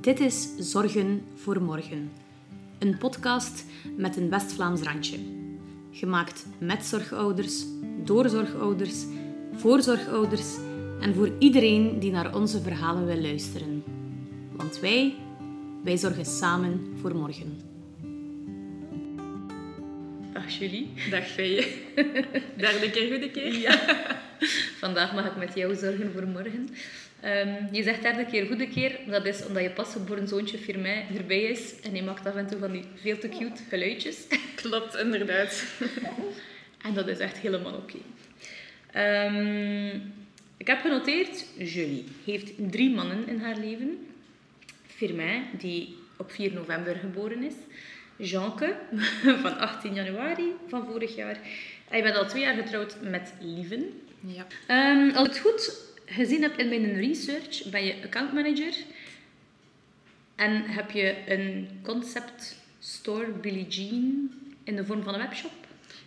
[0.00, 2.10] Dit is Zorgen voor Morgen.
[2.78, 3.64] Een podcast
[3.96, 5.18] met een West-Vlaams randje.
[5.90, 7.64] Gemaakt met zorgouders,
[8.04, 9.04] door zorgouders,
[9.54, 10.56] voor zorgouders
[11.00, 13.84] en voor iedereen die naar onze verhalen wil luisteren.
[14.52, 15.14] Want wij,
[15.82, 17.60] wij zorgen samen voor morgen.
[20.32, 20.88] Dag Julie.
[21.10, 21.66] Dag Feije.
[22.56, 23.58] Derde keer goede keer.
[23.58, 24.22] Ja.
[24.82, 26.68] Vandaag mag ik met jou zorgen voor morgen.
[27.20, 28.98] Ehm, je zegt derde keer goede keer.
[29.06, 31.80] Dat is omdat je pasgeboren zoontje Firmijn erbij is.
[31.80, 34.26] En hij maakt af en toe van die veel te cute geluidjes.
[34.62, 35.64] Klopt, inderdaad.
[36.86, 37.98] en dat is echt helemaal oké.
[38.92, 39.98] Ehm,
[40.56, 44.06] ik heb genoteerd, Julie heeft drie mannen in haar leven.
[44.86, 47.54] Firmijn, die op 4 november geboren is.
[48.16, 48.76] Jeanke,
[49.42, 51.38] van 18 januari van vorig jaar.
[51.88, 54.02] En je bent al twee jaar getrouwd met Lieven.
[54.26, 54.46] Ja.
[54.92, 58.74] Um, als ik het goed gezien heb in mijn research, ben je accountmanager.
[60.34, 64.30] En heb je een concept store, Billie Jean,
[64.64, 65.52] in de vorm van een webshop.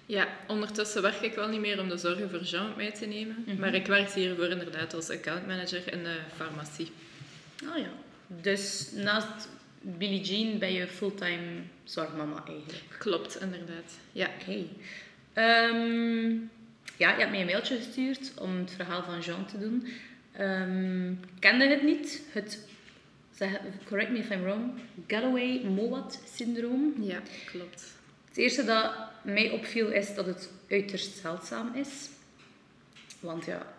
[0.05, 3.05] Ja, ondertussen werk ik wel niet meer om de zorgen voor Jean op mij te
[3.05, 3.45] nemen.
[3.59, 6.91] Maar ik werk hiervoor inderdaad als accountmanager in de farmacie.
[7.69, 7.89] Oh ja.
[8.27, 9.49] Dus naast
[9.81, 12.83] Billie Jean ben je fulltime zorgmama eigenlijk.
[12.97, 13.93] Klopt, inderdaad.
[14.11, 14.29] Ja.
[14.41, 14.65] Oké.
[15.33, 16.35] Ehm,
[16.97, 19.87] ja, je hebt mij een mailtje gestuurd om het verhaal van Jean te doen.
[20.39, 22.59] Um, kende het niet, het,
[23.35, 24.71] zeg, correct me if I'm wrong,
[25.07, 26.93] Galloway-Mowat-syndroom.
[26.99, 27.83] Ja, klopt.
[28.27, 32.09] Het eerste dat mij opviel is dat het uiterst zeldzaam is.
[33.19, 33.73] Want ja,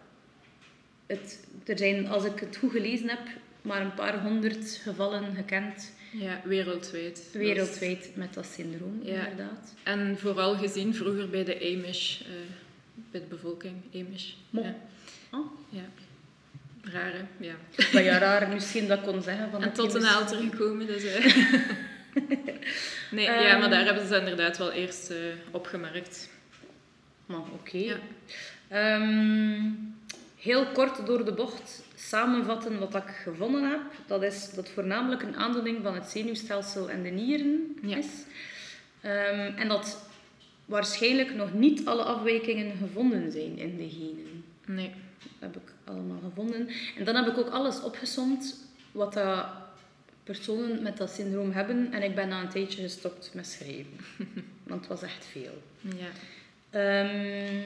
[1.06, 3.26] het, er zijn, als ik het goed gelezen heb,
[3.62, 5.92] maar een paar honderd gevallen gekend.
[6.12, 7.28] Ja, wereldwijd.
[7.32, 9.26] Wereldwijd met dat syndroom, ja.
[9.26, 9.74] inderdaad.
[9.82, 12.26] En vooral gezien vroeger bij de Amish, uh,
[13.10, 14.32] bij de bevolking, Amish.
[14.50, 14.62] Mo.
[14.62, 14.74] Ja.
[15.30, 15.46] Oh.
[15.68, 15.84] ja.
[16.82, 17.54] Rare, ja.
[17.92, 19.50] Maar ja, raar misschien dat kon zeggen.
[19.50, 21.04] Van en tot een alter gekomen, dus...
[21.04, 21.24] Uh.
[23.10, 25.16] nee, um, ja, maar daar hebben ze inderdaad wel eerst uh,
[25.50, 26.28] opgemerkt.
[27.26, 27.50] Maar oké.
[27.52, 28.00] Okay.
[28.70, 28.94] Ja.
[28.94, 29.96] Um,
[30.36, 33.80] heel kort door de bocht samenvatten wat ik gevonden heb.
[34.06, 37.96] Dat is dat voornamelijk een aandoening van het zenuwstelsel en de nieren ja.
[37.96, 38.06] is.
[39.04, 40.07] Um, en dat
[40.68, 44.44] waarschijnlijk nog niet alle afwijkingen gevonden zijn in de genen.
[44.66, 44.90] Nee.
[45.38, 46.68] Dat heb ik allemaal gevonden.
[46.96, 49.46] En dan heb ik ook alles opgesomd wat dat
[50.24, 51.92] personen met dat syndroom hebben.
[51.92, 53.96] En ik ben na een tijdje gestopt met schrijven.
[54.68, 55.62] Want het was echt veel.
[55.80, 57.00] Ja.
[57.02, 57.64] Um,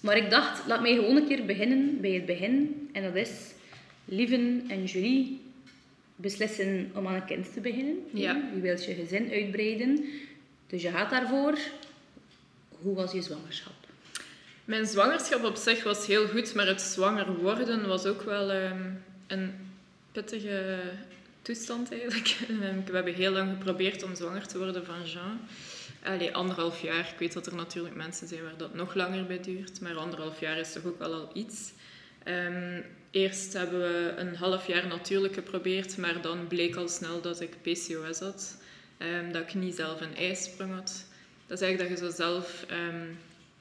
[0.00, 2.88] maar ik dacht, laat mij gewoon een keer beginnen bij het begin.
[2.92, 3.30] En dat is,
[4.04, 5.40] Lieven en Julie
[6.16, 7.96] beslissen om aan een kind te beginnen.
[8.12, 8.50] Ja.
[8.54, 10.04] Je wilt je gezin uitbreiden.
[10.72, 11.58] Dus je gaat daarvoor.
[12.68, 13.72] Hoe was je zwangerschap?
[14.64, 19.04] Mijn zwangerschap op zich was heel goed, maar het zwanger worden was ook wel um,
[19.26, 19.54] een
[20.12, 20.80] pittige
[21.42, 22.36] toestand eigenlijk.
[22.86, 25.40] We hebben heel lang geprobeerd om zwanger te worden van Jean.
[26.02, 27.08] Allee, anderhalf jaar.
[27.12, 30.40] Ik weet dat er natuurlijk mensen zijn waar dat nog langer bij duurt, maar anderhalf
[30.40, 31.72] jaar is toch ook wel al iets.
[32.28, 37.40] Um, eerst hebben we een half jaar natuurlijk geprobeerd, maar dan bleek al snel dat
[37.40, 38.60] ik PCOS had.
[39.04, 41.04] Um, dat ik niet zelf een ijsprong had.
[41.46, 43.18] Dat is eigenlijk dat je zo zelf um,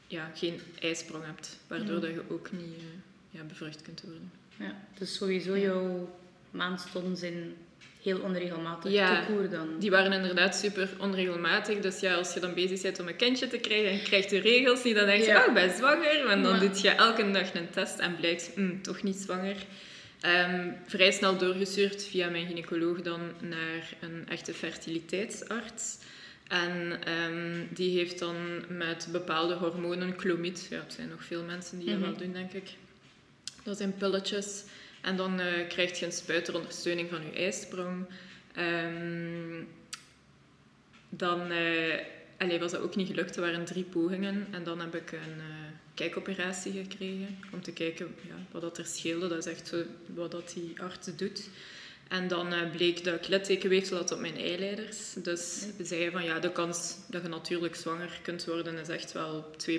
[0.07, 2.01] ja, geen ijsprong hebt, waardoor Mm.
[2.01, 2.83] dat je ook niet uh,
[3.29, 4.31] ja, bevrucht kunt worden.
[4.57, 6.15] Ja, dus sowieso jouw
[6.51, 7.53] maandstonden zijn
[8.01, 8.91] heel onregelmatig.
[8.91, 9.79] Ja, Te koer dan.
[9.79, 11.79] Die waren inderdaad super onregelmatig.
[11.79, 14.29] Dus ja, als je dan bezig bent om een kindje te krijgen en je krijgt
[14.29, 15.41] de regels niet, dan denk je, Ja.
[15.41, 16.25] oh, ik ben zwanger.
[16.29, 16.59] En dan Ja.
[16.59, 19.55] doe je elke dag een test en blijkt, mm, toch niet zwanger.
[20.21, 25.97] Ehm, vrij snel doorgestuurd via mijn gynaecoloog dan naar een echte fertiliteitsarts.
[26.47, 28.35] En ehm, die heeft dan
[28.77, 31.99] met bepaalde hormonen, clomid, ja, het zijn nog veel mensen die Mhm.
[31.99, 32.69] dat wel doen, denk ik.
[33.63, 34.63] Dat zijn pilletjes.
[35.01, 38.05] En dan eh krijg je een spuit ter ondersteuning van je ijsprong.
[38.55, 39.63] Ehm,
[41.09, 41.97] dan eh,
[42.41, 43.35] allee, was dat ook niet gelukt.
[43.35, 44.47] Er waren drie pogingen.
[44.51, 45.45] En dan heb ik een eh,
[45.93, 47.39] kijkoperatie gekregen.
[47.53, 49.27] Om te kijken ja, wat dat er scheelde.
[49.27, 51.49] Dat is echt zo wat dat die arts doet.
[52.07, 55.13] En dan eh, bleek dat ik littekenweefsel had op mijn eileiders.
[55.13, 59.11] Dus we zeiden van ja, de kans dat je natuurlijk zwanger kunt worden is echt
[59.11, 59.71] wel 2%.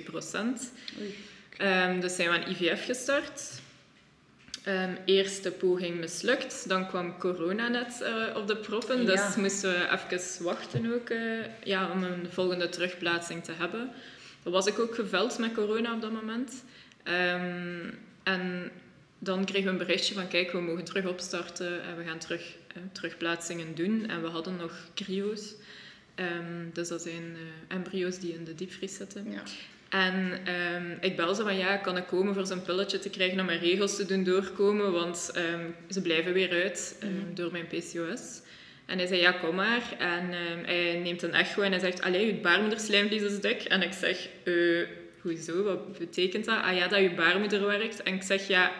[0.99, 1.15] Oei.
[1.57, 3.61] Ehm, dus zijn we aan IVF gestart.
[4.63, 6.67] Ehm, eerste poging mislukt.
[6.67, 9.01] Dan kwam corona net eh, op de proppen.
[9.01, 9.05] Ja.
[9.05, 11.19] Dus moesten we even wachten ook, eh,
[11.63, 13.91] ja, om een volgende terugplaatsing te hebben.
[14.43, 16.63] Dan was ik ook geveld met corona op dat moment.
[17.03, 17.89] Ehm,
[18.23, 18.71] en
[19.19, 22.55] dan kregen we een berichtje van kijk, we mogen terug opstarten en we gaan terug
[22.67, 24.07] eh, terugplaatsingen doen.
[24.09, 25.53] En we hadden nog cryo's.
[26.15, 27.37] Ehm, dus dat zijn
[27.67, 29.31] embryo's die in de diepvries zitten.
[29.31, 29.43] Ja.
[29.93, 33.39] En ehm, ik bel ze van ja, kan ik komen voor zo'n pilletje te krijgen
[33.39, 35.59] om mijn regels te doen doorkomen, want ehm,
[35.89, 37.33] ze blijven weer uit ehm, Mhm.
[37.33, 38.41] door mijn PCOS.
[38.85, 39.81] En hij zei ja, kom maar.
[39.97, 40.29] En
[40.65, 43.63] hij neemt een echo en hij zegt, allee, je baarmoederslijmvlies is dik.
[43.63, 44.53] En ik zeg, eh,
[45.21, 46.61] hoezo, wat betekent dat?
[46.63, 48.03] Ah ja, dat je baarmoeder werkt.
[48.03, 48.71] En ik zeg ja,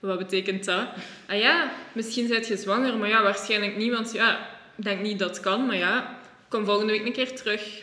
[0.00, 0.86] wat betekent dat?
[1.26, 5.18] Ah ja, misschien zijt je zwanger, maar ja, waarschijnlijk niet, want ja, ik denk niet
[5.18, 7.82] dat het kan, maar ja, kom volgende week een keer terug.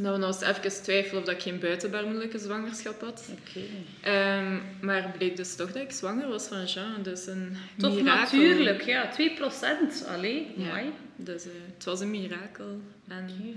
[0.00, 3.28] Dat we nog eens even twijfelen of dat ik geen buitenbaarmoedelijke zwangerschap had.
[3.32, 3.60] Oké.
[4.00, 7.02] Ehm, maar het bleek dus toch dat ik zwanger was van Jean.
[7.02, 8.38] Dus een Toch mirakel.
[8.38, 9.08] natuurlijk, ja.
[9.08, 10.04] 2%.
[10.08, 10.66] Allee, Ja.
[10.68, 10.84] mooi.
[11.16, 12.80] Dus eh, het was een mirakel.
[13.08, 13.56] En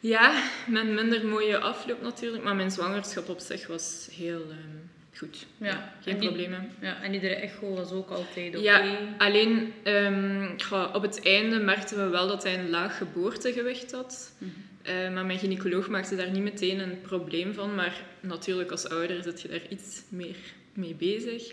[0.00, 2.42] ja, met minder mooie afloop natuurlijk.
[2.44, 5.46] Maar mijn zwangerschap op zich was heel ehm, goed.
[5.56, 5.92] Ja.
[6.02, 6.70] geen En die- problemen.
[6.80, 8.64] Ja, en iedere echo was ook altijd oké.
[8.64, 10.50] Ja, alleen ehm,
[10.92, 14.32] op het einde merkten we wel dat hij een laag geboortegewicht had.
[14.38, 14.50] Mhm.
[14.82, 17.74] Eh, maar mijn gynaecoloog maakte daar niet meteen een probleem van.
[17.74, 20.36] Maar natuurlijk als ouder zit je daar iets meer
[20.72, 21.52] mee bezig.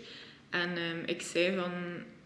[0.50, 1.72] En ehm, ik zei van,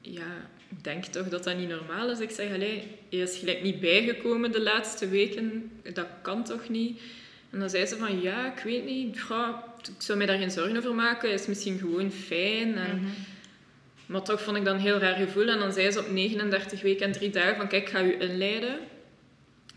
[0.01, 2.21] ja, ik denk toch dat dat niet normaal is.
[2.21, 5.71] Ik zeg, allee, hij is gelijk niet bijgekomen de laatste weken.
[5.93, 7.01] Dat kan toch niet?
[7.51, 9.19] En dan zei ze van, ja, ik weet niet.
[9.29, 11.31] Ja, ik zou mij daar geen zorgen over maken.
[11.33, 12.75] Is misschien gewoon fijn.
[12.77, 13.11] En, Mhm.
[14.07, 15.49] maar toch vond ik dat een heel raar gevoel.
[15.49, 18.21] En dan zei ze op 39 weken en 3 dagen van kijk, ik ga u
[18.21, 18.79] inleiden.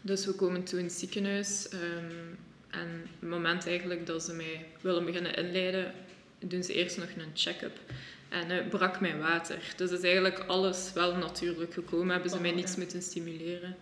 [0.07, 1.69] Dus we komen toen in het ziekenhuis.
[1.69, 1.81] ehm,
[2.69, 2.87] en
[3.19, 5.93] het moment eigenlijk dat ze mij willen beginnen inleiden,
[6.39, 7.79] doen ze eerst nog een check-up.
[8.29, 9.73] En eh, brak mijn water.
[9.75, 12.09] Dus is eigenlijk alles wel natuurlijk gekomen.
[12.09, 13.75] Hebben ze mij Oh, niets moeten stimuleren.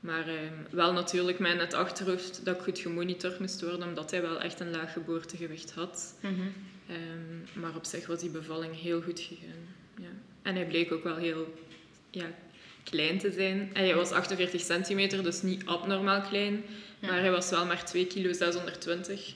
[0.00, 4.10] Maar ehm, wel natuurlijk met in het achterhoofd dat ik goed gemonitord moest worden, omdat
[4.10, 6.14] hij wel echt een laag geboortegewicht had.
[6.20, 6.32] Mhm.
[6.88, 9.68] Ehm, maar op zich was die bevalling heel goed gegaan.
[10.00, 10.10] Ja.
[10.42, 11.54] En hij bleek ook wel heel
[12.10, 12.26] ja,
[12.84, 13.70] klein te zijn.
[13.72, 16.64] En hij was 48 centimeter, dus niet abnormaal klein.
[16.98, 17.08] Ja.
[17.10, 19.34] Maar hij was wel maar 2 kilo 620.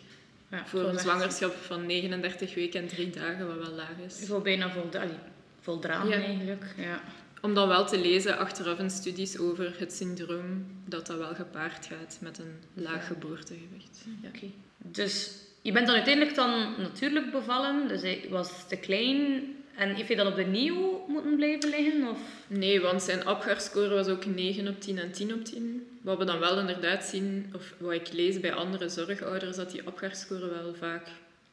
[0.50, 4.27] Ja, Voor een zwangerschap van 39 weken en 3 dagen, wat wel laag is.
[4.27, 5.15] Voor bijna voldra allee,
[5.61, 6.15] voldaan Ja.
[6.17, 6.65] eigenlijk.
[6.77, 7.03] Ja.
[7.41, 11.87] Om dan wel te lezen achteraf in studies over het syndroom, dat dat wel gepaard
[11.87, 14.05] gaat met een laag geboortegewicht.
[14.23, 14.29] Ja.
[14.29, 14.47] Oké.
[14.79, 15.31] Dus
[15.62, 17.89] je bent dan uiteindelijk dan natuurlijk bevallen.
[17.89, 19.43] Dus hij was te klein.
[19.79, 20.45] En heeft hij dan op de
[21.09, 22.09] moeten blijven liggen?
[22.09, 22.19] Of?
[22.47, 25.99] Nee, want zijn Apgar-score was ook 9 op 10 en 10 op 10.
[26.03, 29.83] Wat we dan wel inderdaad zien, of wat ik lees bij andere zorgouders, dat die
[29.83, 31.07] Apgar-score wel vaak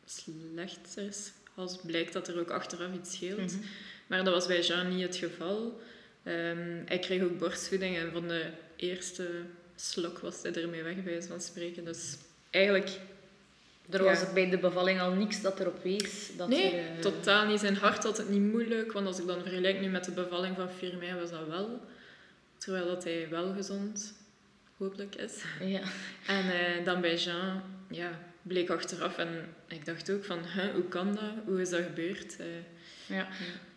[0.05, 1.31] slechter is.
[1.55, 3.37] Als blijkt dat er ook achteraf iets scheelt.
[3.37, 3.65] Mhm.
[4.07, 5.81] Maar dat was bij Jean niet het geval.
[6.23, 8.45] Ehm, hij kreeg ook borstvoeding en van de
[8.75, 9.29] eerste
[9.75, 11.85] slok was hij ermee weg, bij wijze van spreken.
[11.85, 12.17] Dus
[12.49, 12.89] eigenlijk,
[13.89, 14.09] Er Ja.
[14.09, 16.31] was bij de bevalling al niks dat erop wees.
[16.37, 17.59] Dat nee, er, eh, totaal niet.
[17.59, 20.55] Zijn hart had het niet moeilijk, want als ik dan vergelijk nu met de bevalling
[20.55, 21.81] van 4 mei, was dat wel.
[22.57, 24.13] Terwijl dat hij wel gezond,
[24.77, 25.43] hopelijk, is.
[25.59, 25.81] Ja.
[26.27, 29.17] En eh, dan bij Jean, ja, bleek achteraf.
[29.17, 29.29] En
[29.67, 31.33] ik dacht ook van, huh, hoe kan dat?
[31.45, 32.37] Hoe is dat gebeurd?
[32.39, 32.45] Eh,
[33.15, 33.27] ja.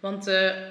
[0.00, 0.24] Want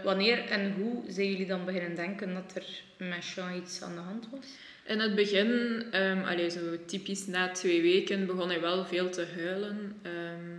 [0.04, 2.66] wanneer en hoe zijn jullie dan beginnen denken dat er
[3.07, 4.45] met Jean iets aan de hand was?
[4.88, 5.84] In het begin,
[6.25, 9.95] allee, zo typisch na twee weken, begon hij wel veel te huilen.
[10.01, 10.57] Ehm,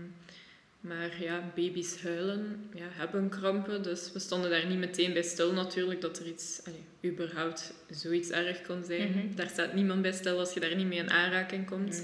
[0.81, 3.83] maar ja, baby's huilen, ja, hebben krampen.
[3.83, 8.31] Dus we stonden daar niet meteen bij stil natuurlijk dat er iets, allee, überhaupt zoiets
[8.31, 9.11] erg kon zijn.
[9.11, 9.35] Mhm.
[9.35, 12.03] Daar staat niemand bij stil als je daar niet mee in aanraking komt.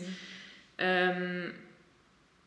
[0.75, 1.49] Ehm,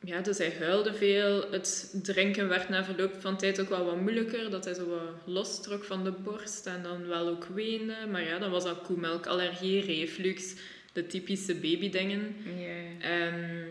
[0.08, 1.52] ja, dus hij huilde veel.
[1.52, 4.50] Het drinken werd na verloop van tijd ook wel wat moeilijker.
[4.50, 7.96] Dat hij zo wat lostrok van de borst en dan wel ook weende.
[8.12, 10.54] Maar ja, dan was dat koemelk, allergie, reflux,
[10.94, 12.36] de typische babydingen.
[12.58, 13.10] Ja.
[13.10, 13.66] Ehm,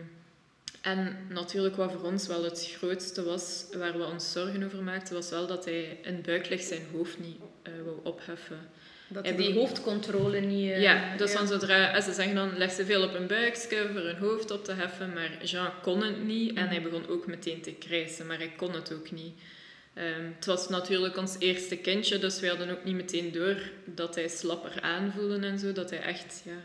[0.81, 5.13] en natuurlijk wat voor ons wel het grootste was, waar we ons zorgen over maakten,
[5.15, 8.59] was wel dat hij in buiklig zijn hoofd niet eh wou opheffen.
[9.07, 10.71] Dat hij die hoofdcontrole niet...
[10.71, 13.89] eh, Ja, dus dan zodra en ze zeggen dan leg ze veel op hun buikje
[13.91, 17.27] voor hun hoofd op te heffen, maar Jean kon het niet en hij begon ook
[17.27, 19.33] meteen te krijsen, maar hij kon het ook niet.
[19.93, 24.15] Ehm, het was natuurlijk ons eerste kindje, dus wij hadden ook niet meteen door dat
[24.15, 26.59] hij slapper aanvoelde en zo, dat hij echt ja,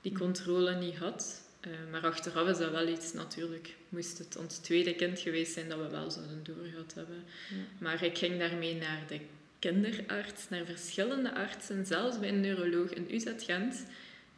[0.00, 1.44] die controle niet had.
[1.60, 3.74] Eh, maar achteraf is dat wel iets natuurlijk.
[3.88, 7.24] Moest het ons tweede kind geweest zijn dat we wel zouden doorgehad hebben.
[7.50, 7.56] Ja.
[7.78, 9.20] Maar ik ging daarmee naar de
[9.66, 13.86] kinderarts, naar verschillende artsen, zelfs bij een neuroloog in UZ Gent,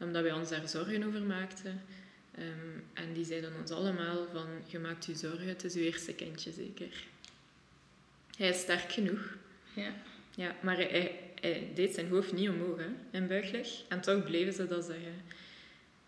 [0.01, 1.83] omdat wij ons daar zorgen over maakten.
[2.35, 2.47] Ehm,
[2.95, 6.53] en die zeiden ons allemaal van, je maakt u zorgen, het is uw eerste kindje
[6.53, 7.05] zeker.
[8.37, 9.37] Hij is sterk genoeg.
[9.75, 9.93] Ja.
[10.35, 13.69] Ja, maar hij, hij, hij deed zijn hoofd niet omhoog hè, in buikleg.
[13.89, 15.23] En toch bleven ze dat zeggen.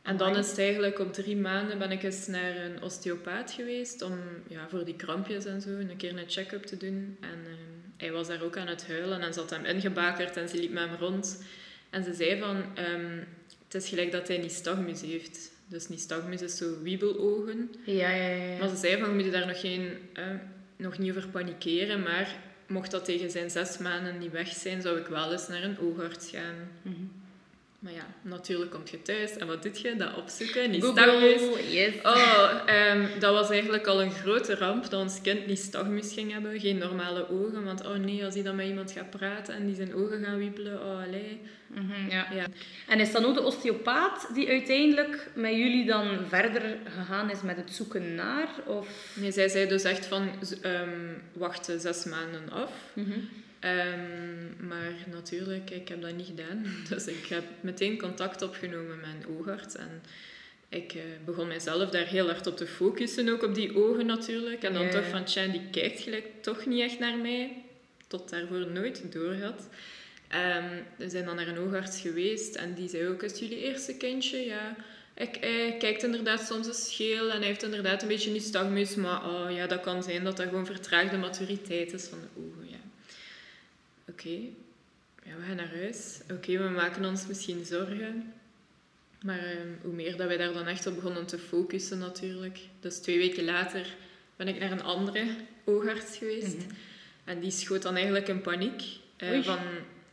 [0.03, 4.03] En dan is het eigenlijk op drie maanden ben ik eens naar een osteopaat geweest
[4.03, 7.17] om ja, voor die krampjes en zo een keer een check-up te doen.
[7.21, 10.49] En ehm, hij was daar ook aan het huilen en ze had hem ingebakerd en
[10.49, 11.43] ze liep met hem rond.
[11.91, 13.19] En ze zei van, ehm,
[13.65, 15.51] het is gelijk dat hij nystagmus heeft.
[15.67, 17.75] Dus nystagmus is zo wiebelogen.
[17.85, 18.59] Ja, ja, ja.
[18.59, 20.25] Maar ze zei van, je moet je daar nog, geen, eh,
[20.77, 24.99] nog niet over panikeren, maar mocht dat tegen zijn zes maanden niet weg zijn, zou
[24.99, 26.55] ik wel eens naar een oogarts gaan.
[26.83, 26.97] Mhm.
[27.81, 29.97] Maar ja, natuurlijk kom je thuis en wat doe je?
[29.97, 30.81] Dat opzoeken, niet
[31.71, 31.95] yes.
[32.03, 36.33] Oh, ehm, dat was eigenlijk al een grote ramp dat ons kind niet stagmus ging
[36.33, 37.65] hebben, geen normale ogen.
[37.65, 40.39] Want oh nee, als hij dan met iemand gaat praten en die zijn ogen gaan
[40.39, 41.41] wiebelen, oh allee.
[41.67, 42.27] Mhm, ja.
[42.35, 42.47] Ja.
[42.89, 46.63] En is dat ook de osteopaat die uiteindelijk met jullie dan verder
[46.97, 48.49] gegaan is met het zoeken naar?
[48.67, 48.89] Of...
[49.15, 52.71] Nee, zij zei dus echt van, z- ehm, wachten zes maanden af.
[52.93, 53.19] Mhm.
[53.61, 56.65] Ehm, maar natuurlijk, ik heb dat niet gedaan.
[56.89, 59.77] Dus ik heb meteen contact opgenomen met mijn oogarts.
[59.77, 60.03] En
[60.69, 64.63] ik eh, begon mijzelf daar heel hard op te focussen, ook op die ogen natuurlijk.
[64.63, 67.63] En dan toch van, tja, die kijkt gelijk toch niet echt naar mij.
[68.07, 69.69] Tot daarvoor nooit doorhad.
[70.29, 73.61] Ehm, we zijn dan naar een oogarts geweest en die zei ook, is het jullie
[73.61, 74.45] eerste kindje?
[74.45, 74.77] Ja.
[75.15, 79.29] Ik, hij kijkt inderdaad soms eens scheel en hij heeft inderdaad een beetje nystagmus, maar
[79.29, 82.69] oh, ja, dat kan zijn dat dat gewoon vertraagde maturiteit is van de ogen.
[82.69, 82.80] Ja.
[84.21, 84.39] Oké,
[85.25, 86.21] ja, we gaan naar huis.
[86.31, 88.33] Oké, we maken ons misschien zorgen.
[89.23, 92.59] Maar ehm, hoe meer dat wij daar dan echt op begonnen te focussen natuurlijk.
[92.81, 93.97] Dus twee weken later
[94.37, 95.27] ben ik naar een andere
[95.65, 96.57] oogarts geweest.
[96.57, 96.69] Mhm.
[97.25, 98.83] En die schoot dan eigenlijk in paniek.
[99.17, 99.59] eh, van,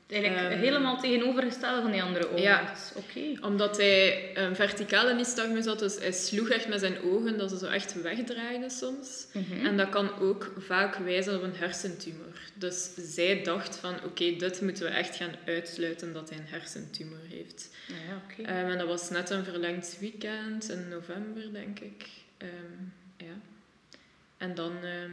[0.10, 2.92] Eigenlijk Ehm, helemaal tegenovergestelde van die andere oogarts.
[2.96, 3.46] Oké.
[3.46, 7.58] omdat hij een verticale nystagmus had, dus hij sloeg echt met zijn ogen dat ze
[7.58, 9.26] zo echt wegdraaiden soms.
[9.34, 9.66] Mhm.
[9.66, 12.40] En dat kan ook vaak wijzen op een hersentumor.
[12.54, 17.20] Dus zij dacht van, oké, dit moeten we echt gaan uitsluiten dat hij een hersentumor
[17.30, 17.70] heeft.
[17.88, 18.42] Ja, ja, oké.
[18.42, 22.06] Ehm, en dat was net een verlengd weekend in november, denk ik.
[22.38, 22.50] Ehm,
[23.18, 23.34] ja.
[24.38, 25.12] En dan ehm,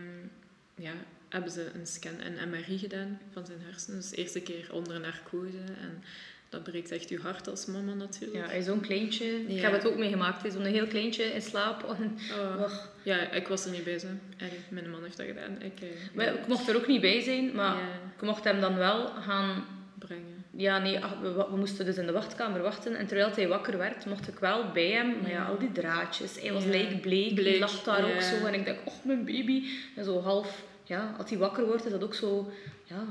[0.74, 0.92] ja,
[1.34, 4.00] hebben ze een scan en MRI gedaan van zijn hersenen.
[4.00, 5.58] Dus de eerste keer onder narcose.
[5.80, 6.02] En
[6.48, 8.34] dat breekt echt je hart als mama natuurlijk.
[8.44, 9.26] Ja, hij is zo'n kleintje.
[9.46, 10.40] Ik heb het ook meegemaakt.
[10.40, 11.82] Hij is zo'n heel kleintje in slaap.
[12.00, 12.72] En, Oh,
[13.02, 14.00] ja, ik was er niet bij.
[14.38, 15.62] Allee, mijn man heeft dat gedaan.
[15.62, 17.88] Ik, eh, maar ik mocht er ook niet bij zijn, maar Ja.
[18.16, 19.64] ik mocht hem dan wel gaan...
[19.98, 20.44] brengen.
[20.56, 22.96] Ja, nee, ach, we, moesten dus in de wachtkamer wachten.
[22.96, 25.20] En terwijl hij wakker werd, mocht ik wel bij hem.
[25.22, 26.40] Maar ja, al die draadjes.
[26.40, 26.70] Hij was Ja.
[26.70, 27.34] lijkbleek.
[27.34, 28.46] Bleek, Hij lag daar ook zo.
[28.46, 29.64] En ik dacht, oh, mijn baby.
[29.96, 30.62] En zo half...
[30.84, 32.50] Ja, als hij wakker wordt, is dat ook zo...
[32.84, 33.04] Ja,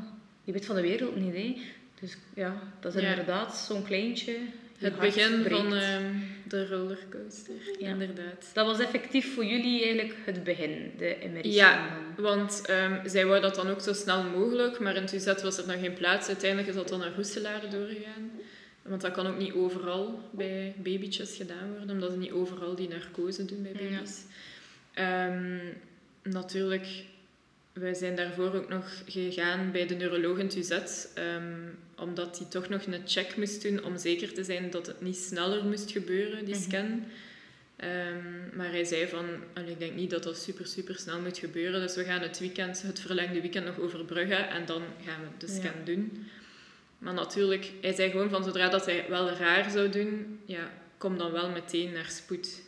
[0.44, 1.58] je weet van de wereld niet, hè.
[2.00, 3.10] Dus ja, dat is Ja.
[3.10, 4.32] inderdaad zo'n kleintje.
[4.77, 5.56] je Het begin breekt.
[5.56, 6.13] van ehm,
[6.48, 7.89] de rollercoaster, Ja.
[7.89, 8.50] inderdaad.
[8.53, 11.53] Dat was effectief voor jullie eigenlijk het begin, de MRI.
[11.53, 15.58] Ja, want ehm, zij wou dat dan ook zo snel mogelijk, maar in UZ was
[15.58, 16.27] er nog geen plaats.
[16.27, 18.32] Uiteindelijk is dat dan naar Roeselaar doorgegaan.
[18.82, 22.88] Want dat kan ook niet overal bij babytjes gedaan worden, omdat ze niet overal die
[22.89, 23.89] narcose doen bij Ja.
[23.89, 24.22] baby's.
[24.94, 25.58] Ehm,
[26.24, 26.88] natuurlijk,
[27.74, 30.72] wij zijn daarvoor ook nog gegaan bij de neuroloog in het UZ,
[31.13, 31.44] ehm,
[31.98, 35.18] omdat hij toch nog een check moest doen om zeker te zijn dat het niet
[35.18, 36.63] sneller moest gebeuren, die Mhm.
[36.63, 37.03] scan.
[37.75, 39.25] Ehm, maar hij zei van,
[39.68, 41.82] ik denk niet dat dat super, super snel moet gebeuren.
[41.82, 45.51] Dus we gaan het weekend, het verlengde weekend nog overbruggen en dan gaan we de
[45.53, 45.86] scan Ja.
[45.86, 46.27] doen.
[46.98, 51.18] Maar natuurlijk, hij zei gewoon van zodra dat hij wel raar zou doen, ja, kom
[51.18, 52.62] dan wel meteen naar spoed.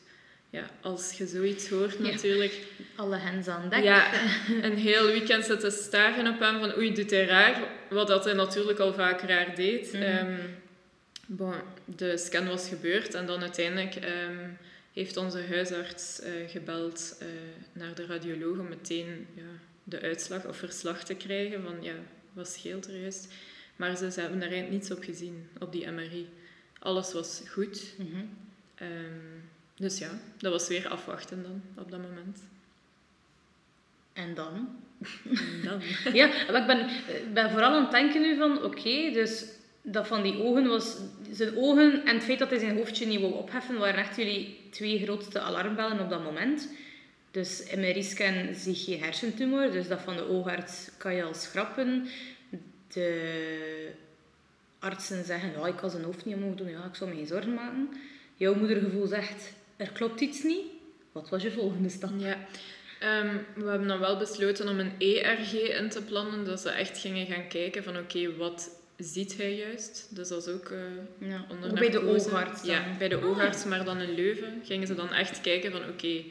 [0.55, 1.99] Ja, als je zoiets hoort Ja.
[2.11, 2.61] natuurlijk.
[2.95, 3.83] Alle hens aan dek.
[3.83, 4.13] Ja,
[4.67, 7.61] een heel weekend zitten staren op hem van oei, doet hij raar.
[7.89, 9.93] Wat dat hij natuurlijk al vaak raar deed.
[9.93, 10.01] Mhm.
[10.01, 10.35] Ehm,
[11.25, 11.53] bon,
[11.85, 14.49] de scan was gebeurd en dan uiteindelijk ehm,
[14.93, 17.27] heeft onze huisarts eh, gebeld eh,
[17.73, 19.43] naar de radioloog om meteen ja,
[19.83, 21.95] de uitslag of verslag te krijgen van ja,
[22.33, 23.27] wat scheelt er juist.
[23.75, 26.27] Maar ze, ze hebben daar eigenlijk niets op gezien, op die MRI.
[26.79, 27.93] Alles was goed.
[28.75, 28.89] Ehm,
[29.75, 32.43] dus ja, dat was weer afwachten dan, op dat moment.
[34.13, 34.69] En dan?
[35.23, 35.81] En dan...
[36.13, 36.89] Ja, maar ik ben,
[37.33, 39.45] ben vooral aan het denken nu van, oké, dus
[39.81, 40.97] dat van die ogen was...
[41.31, 44.59] Zijn ogen en het feit dat hij zijn hoofdje niet wou opheffen, waren echt jullie
[44.71, 46.69] twee grootste alarmbellen op dat moment.
[47.31, 52.07] Dus MRI-scan zie je hersentumor, dus dat van de oogarts kan je al schrappen.
[52.93, 53.91] De
[54.79, 57.27] artsen zeggen, ja, ik kan zijn hoofd niet omhoog doen, ja, ik zou me geen
[57.27, 57.89] zorgen maken.
[58.35, 60.65] Jouw moedergevoel zegt, er klopt iets niet.
[61.11, 62.09] Wat was je volgende stap?
[62.17, 62.47] Ja.
[62.99, 66.45] Ehm, we hebben dan wel besloten om een ERG in te plannen.
[66.45, 70.07] Dat ze echt gingen gaan kijken van oké, wat ziet hij juist?
[70.09, 71.45] Dus dat is ook eh, Ja.
[71.49, 72.71] onder bij de oogarts dan?
[72.71, 76.23] Ja, bij de oogarts, maar dan in Leuven gingen ze dan echt kijken van oké,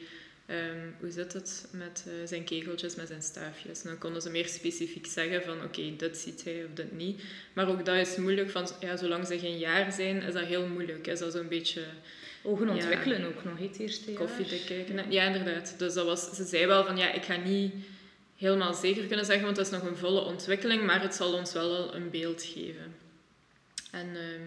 [0.47, 3.83] ehm, hoe zit het met eh, zijn kegeltjes, met zijn staafjes?
[3.83, 7.23] En dan konden ze meer specifiek zeggen van oké, dit ziet hij of dit niet.
[7.53, 10.67] Maar ook dat is moeilijk, van, ja, zolang ze geen jaar zijn, is dat heel
[10.67, 11.07] moeilijk.
[11.07, 11.83] Is dat zo'n beetje
[12.47, 12.73] Ogen Ja.
[12.73, 14.21] ontwikkelen ook nog, het eerste jaar.
[14.21, 15.11] koffie te kijken.
[15.13, 15.75] Ja, inderdaad.
[15.79, 17.75] Dus dat was, ze zei wel van ja, ik ga niet
[18.37, 21.53] helemaal zeker kunnen zeggen, want het is nog een volle ontwikkeling, maar het zal ons
[21.53, 22.97] wel een beeld geven.
[23.91, 24.43] En ehm,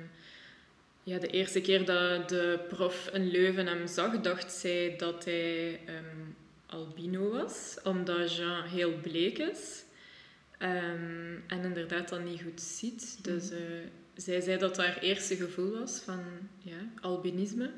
[1.04, 5.80] ja, de eerste keer dat de prof in Leuven hem zag, dacht zij dat hij
[5.86, 6.25] ehm,
[6.66, 9.84] albino was, omdat Jean heel bleek is.
[10.58, 13.20] Ehm, en inderdaad dat niet goed ziet.
[13.22, 13.58] Dus uh,
[14.16, 16.24] zij zei dat dat haar eerste gevoel was van
[16.63, 17.70] ja, albinisme.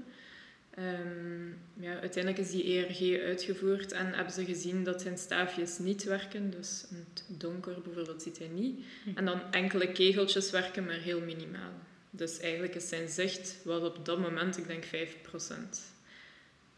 [0.80, 6.04] Um, ja, uiteindelijk is die ERG uitgevoerd en hebben ze gezien dat zijn staafjes niet
[6.04, 6.52] werken.
[6.52, 8.80] Dus in het donker bijvoorbeeld ziet hij niet.
[9.04, 9.10] Hm.
[9.18, 11.72] En dan enkele kegeltjes werken, maar heel minimaal.
[12.10, 14.90] Dus eigenlijk is zijn zicht was op dat moment, ik denk 5%.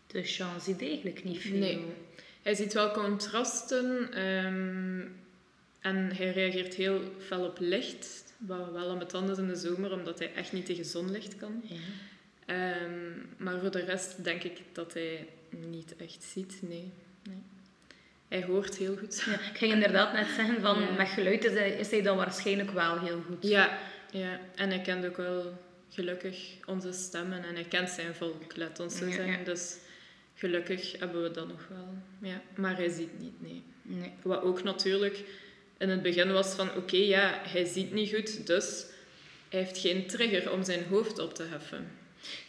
[0.08, 1.58] Dus Jean ziet eigenlijk niet veel.
[1.58, 1.86] Nee.
[2.42, 5.16] Hij ziet wel contrasten um,
[5.80, 8.24] en hij reageert heel fel op licht.
[8.38, 11.62] Wat wel aan het is in de zomer, omdat hij echt niet tegen zonlicht kan.
[11.64, 11.76] Ja.
[12.52, 16.92] Um, maar voor de rest denk ik dat hij niet echt ziet, nee.
[17.24, 17.42] nee.
[18.28, 19.24] Hij hoort heel goed.
[19.26, 22.72] Ja, ik ging inderdaad net zeggen, van met geluid is hij, is hij dan waarschijnlijk
[22.72, 23.48] wel heel goed.
[23.48, 23.78] Ja,
[24.12, 28.80] ja, en hij kent ook wel gelukkig onze stemmen en hij kent zijn volk, laat
[28.80, 29.46] ons zo zeggen.
[29.46, 29.78] Dus
[30.36, 31.88] gelukkig hebben we dat nog wel.
[32.32, 32.42] Ja.
[32.56, 33.64] Maar hij ziet niet, nee.
[33.82, 34.12] nee.
[34.22, 35.24] Wat ook natuurlijk
[35.78, 38.86] in het begin was van, oké, ja, hij ziet niet goed, dus
[39.50, 42.00] hij heeft geen trigger om zijn hoofd op te heffen.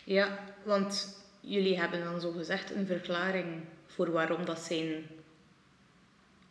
[0.05, 3.47] Ja, want jullie hebben dan zo gezegd een verklaring
[3.87, 5.05] voor waarom dat zijn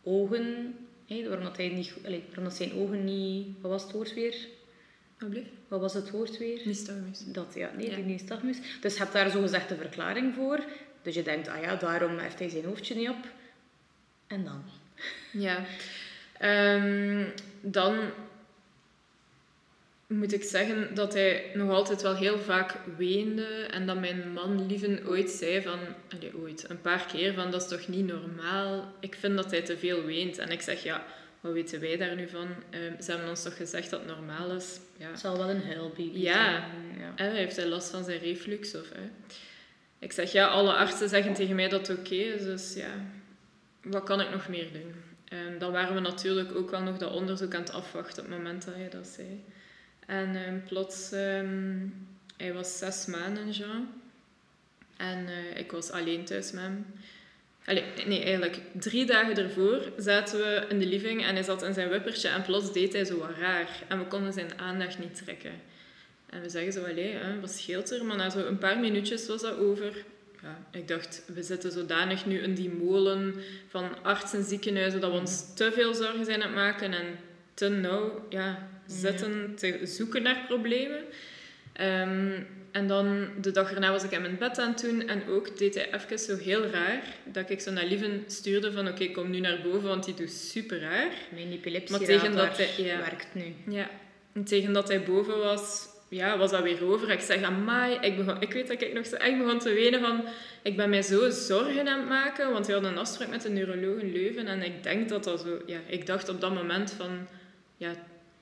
[0.04, 0.76] ogen,
[1.08, 4.14] hé, waarom, dat hij niet, allez, waarom dat zijn ogen niet, wat was het woord
[4.14, 4.36] weer?
[5.68, 6.62] Wat was het woord weer?
[6.66, 7.24] Nystagmus.
[7.26, 7.96] Dat, ja, nee, ja.
[7.96, 8.58] die nystagmus.
[8.82, 10.64] Dus je hebt daar zo gezegd een verklaring voor.
[11.02, 13.28] Dus je denkt, ah ja, daarom heeft hij zijn hoofdje niet op.
[14.28, 14.64] En dan?
[15.32, 15.66] Ja.
[16.76, 18.00] Um, dan
[20.12, 23.46] moet ik zeggen dat hij nog altijd wel heel vaak weende.
[23.72, 25.80] En dat mijn man Lieven ooit zei van...
[26.10, 28.94] Allee, ooit, een paar keer van, dat is toch niet normaal?
[29.00, 30.38] Ik vind dat hij te veel weent.
[30.38, 31.06] En ik zeg, ja,
[31.40, 32.48] wat weten wij daar nu van?
[32.72, 34.80] Um, ze hebben ons toch gezegd dat het normaal is?
[34.98, 35.10] Ja.
[35.10, 36.44] Het zal wel een huilbaby ja.
[36.44, 36.64] zijn.
[37.00, 37.14] Ja.
[37.16, 38.76] Hij heeft hij last van zijn reflux?
[38.76, 39.10] Of, hè?
[40.00, 42.44] Ik zeg, ja, alle artsen zeggen tegen mij dat het oké is.
[42.44, 42.92] Dus ja,
[43.82, 44.94] wat kan ik nog meer doen?
[45.34, 48.38] Um, dan waren we natuurlijk ook wel nog dat onderzoek aan het afwachten op het
[48.38, 49.44] moment dat hij dat zei.
[50.12, 51.94] En um, plots, um,
[52.38, 53.88] hij was zes maanden, Jean.
[54.98, 56.86] En uh, ik was alleen thuis met hem.
[58.08, 61.90] Nee, eigenlijk drie dagen ervoor zaten we in de living en hij zat in zijn
[61.90, 63.84] wippertje en plots deed hij zo wat raar.
[63.88, 65.52] En we konden zijn aandacht niet trekken.
[66.30, 68.06] En we zeggen zo, allee, hè, wat scheelt er?
[68.06, 70.06] Maar na zo een paar minuutjes was dat over.
[70.42, 73.36] Ja, ik dacht, we zitten zodanig nu in die molen
[73.68, 77.18] van artsen en ziekenhuizen dat we ons te veel zorgen zijn aan het maken en
[77.54, 81.04] te nauw ja, zitten te zoeken naar problemen.
[81.82, 85.58] Um, en dan de dag erna was ik in bed aan het doen en ook
[85.58, 89.30] deed hij even zo heel raar dat ik zo naar Lieven stuurde van oké, kom
[89.30, 91.12] nu naar boven, want die doet super raar.
[91.34, 93.54] Mijn epilepsie maar tegen dat hij, ja, werkt nu.
[93.68, 93.90] Ja,
[94.34, 97.10] en tegen dat hij boven was, ja, was dat weer over.
[97.10, 100.00] Ik zeg, amai, ik, begon, ik weet dat ik nog zo echt begon te wenen
[100.00, 100.24] van...
[100.64, 103.54] Ik ben mij zo zorgen aan het maken, want hij had een afspraak met een
[103.54, 104.48] neuroloog in Leuven.
[104.48, 105.62] En ik denk dat dat zo...
[105.66, 107.28] Ja, ik dacht op dat moment van...
[107.78, 107.94] Ja,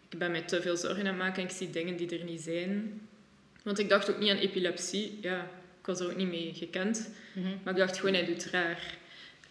[0.09, 2.23] ik ben mij te veel zorgen aan het maken en ik zie dingen die er
[2.23, 3.01] niet zijn.
[3.63, 5.17] Want ik dacht ook niet aan epilepsie.
[5.21, 5.41] Ja,
[5.79, 7.09] ik was er ook niet mee gekend.
[7.33, 7.47] Mhm.
[7.63, 8.97] Maar ik dacht gewoon, hij doet raar.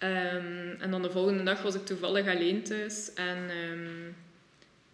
[0.02, 3.14] Um, en dan de volgende dag was ik toevallig alleen thuis.
[3.14, 4.16] En um,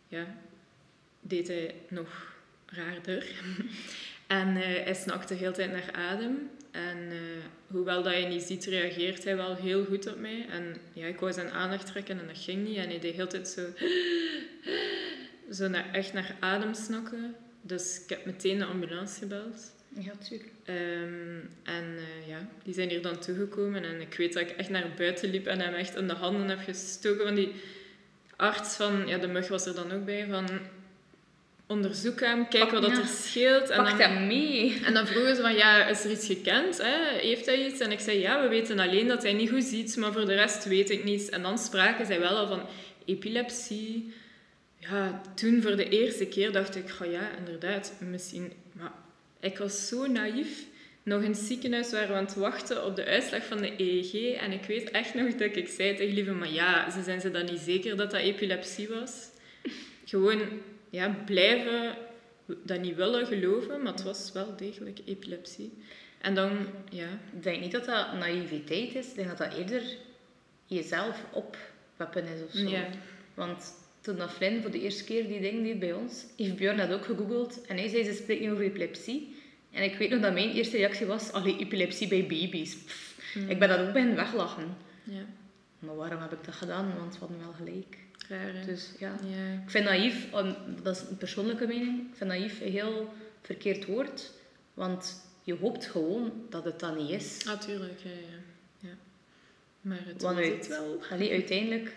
[0.09, 0.27] ja,
[1.21, 2.35] deed hij nog
[2.67, 3.27] raarder.
[4.27, 6.51] en uh, hij snakte de hele tijd naar adem.
[6.71, 7.19] En uh,
[7.67, 10.47] hoewel dat je niet ziet, reageert hij wel heel goed op mij.
[10.51, 12.77] En ja, ik wou zijn aandacht trekken en dat ging niet.
[12.77, 13.63] En hij deed de hele tijd zo...
[15.53, 17.35] zo naar, echt naar adem snakken.
[17.63, 19.73] Dus ik heb meteen de ambulance gebeld.
[19.99, 20.51] Ja, tuurlijk.
[20.69, 23.85] Um, en uh, ja, die zijn hier dan toegekomen.
[23.85, 26.49] En ik weet dat ik echt naar buiten liep en hem echt in de handen
[26.49, 27.25] heb gestoken.
[27.25, 27.53] Van die
[28.37, 30.49] arts van, ja, de mug was er dan ook bij, van
[31.67, 33.71] onderzoek hem, kijk wat dat er scheelt.
[33.71, 34.81] En Pak hem mee.
[34.85, 36.79] En dan vroegen ze van, ja, is er iets gekend?
[36.79, 37.19] Hè?
[37.19, 37.81] Heeft hij iets?
[37.81, 40.35] En ik zei, ja, we weten alleen dat hij niet goed ziet, maar voor de
[40.35, 41.29] rest weet ik niets.
[41.29, 42.63] En dan spraken zij wel al van
[43.05, 44.13] epilepsie,
[44.89, 48.53] ja, toen voor de eerste keer dacht ik, oh ja, inderdaad, misschien...
[48.73, 48.93] Maar
[49.41, 50.65] ik was zo naïef.
[51.03, 54.35] Nog in het ziekenhuis waren we aan het wachten op de uitslag van de EEG.
[54.35, 57.31] En ik weet echt nog dat ik zei tegen lieve, maar ja, ze zijn ze
[57.31, 59.29] dan niet zeker dat dat epilepsie was?
[60.05, 60.41] Gewoon
[60.91, 61.97] ja, blijven
[62.47, 65.73] dat niet willen geloven, maar het was wel degelijk epilepsie.
[66.21, 67.09] En dan, ja...
[67.33, 69.09] Ik denk niet dat dat naïviteit is.
[69.09, 69.83] Ik denk dat dat eerder
[70.67, 72.69] jezelf opweppen is of zo.
[72.69, 72.87] Ja.
[73.35, 76.77] Want toen dat Flynn voor de eerste keer die ding deed bij ons, heeft Björn
[76.77, 79.37] dat ook gegoogeld en hij zei ze spreken over epilepsie.
[79.71, 82.77] En ik weet nog dat mijn eerste reactie was, allee, epilepsie bij baby's.
[83.33, 83.49] Hmm.
[83.49, 84.77] Ik ben dat ook bij hen weglachen.
[85.03, 85.25] Ja.
[85.79, 86.93] Maar waarom heb ik dat gedaan?
[86.99, 87.97] Want we hadden wel gelijk.
[88.29, 89.13] Raar, dus ja.
[89.65, 90.31] Ik vind naïef,
[90.83, 93.13] dat is een persoonlijke mening, ik vind naïef een heel
[93.43, 94.33] verkeerd woord.
[94.75, 97.45] Want je hoopt gewoon dat het dat niet is.
[97.45, 98.39] Natuurlijk, ja, ja.
[98.89, 98.95] ja.
[99.81, 101.01] Maar het Want was uit- het wel.
[101.11, 101.93] Allee, uiteindelijk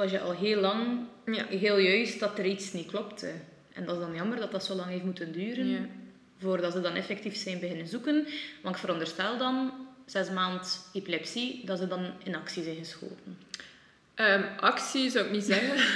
[0.00, 1.46] was je al heel lang Ja.
[1.46, 3.30] heel juist dat er iets niet klopte.
[3.72, 5.66] En dat is dan jammer dat dat zo lang heeft moeten duren.
[5.66, 5.86] Ja.
[6.38, 8.26] Voordat ze dan effectief zijn beginnen zoeken.
[8.62, 9.72] Want ik veronderstel dan,
[10.06, 13.38] zes maanden epilepsie, dat ze dan in actie zijn geschoten.
[14.14, 15.76] Ehm, actie zou ik niet zeggen.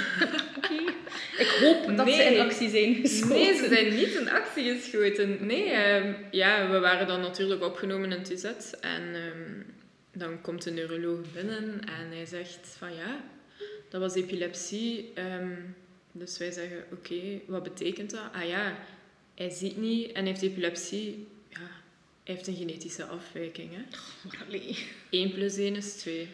[1.43, 3.35] Ik hoop dat ze in actie zijn geschoten.
[3.35, 5.45] Nee, ze zijn niet in actie geschoten.
[5.45, 8.43] Nee, ehm, ja, we waren dan natuurlijk opgenomen in TZ.
[8.81, 9.61] En ehm,
[10.13, 13.23] dan komt de neuroloog binnen en hij zegt van ja,
[13.89, 15.11] dat was epilepsie.
[15.13, 15.53] Ehm,
[16.11, 18.33] dus wij zeggen, oké, wat betekent dat?
[18.33, 18.77] Ah ja,
[19.35, 21.27] hij ziet niet en heeft epilepsie.
[21.49, 21.57] Ja,
[22.23, 23.69] hij heeft een genetische afwijking.
[23.71, 23.81] Hè?
[24.27, 24.77] Maar allee.
[25.09, 26.29] 1 plus 1 is 2.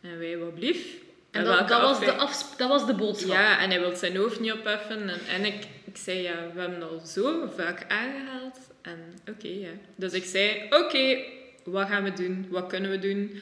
[0.00, 1.00] En wij, wat blief?
[1.30, 3.30] En dat, dat, was de dat was de boodschap.
[3.30, 5.08] ja, en hij wil zijn hoofd niet opheffen.
[5.08, 8.58] En, en ik, ik zei, ja, we hebben het al zo vaak aangehaald.
[8.82, 9.70] En oké, ja.
[9.96, 11.24] Dus ik zei, oké,
[11.64, 12.46] wat gaan we doen?
[12.50, 13.40] Wat kunnen we doen?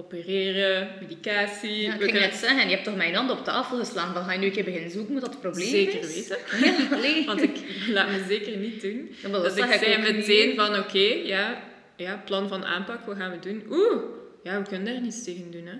[0.00, 1.82] Opereren, medicatie.
[1.82, 2.20] Ja, ik kunnen...
[2.20, 4.52] net zeggen, je hebt toch mijn hand op tafel geslagen van ga je nu een
[4.52, 6.14] keer beginnen zoeken wat dat het probleem Zeker is?
[6.14, 6.38] weten.
[6.64, 7.26] Ja, allee.
[7.26, 7.58] Want ik
[7.88, 9.14] laat me zeker niet doen.
[9.22, 11.62] Ja, maar dat Dus ik zei meteen van, oké, ja,
[11.96, 13.62] ja, plan van aanpak, wat gaan we doen?
[13.70, 14.02] Oeh,
[14.42, 15.76] ja, we kunnen daar niets tegen doen, hè.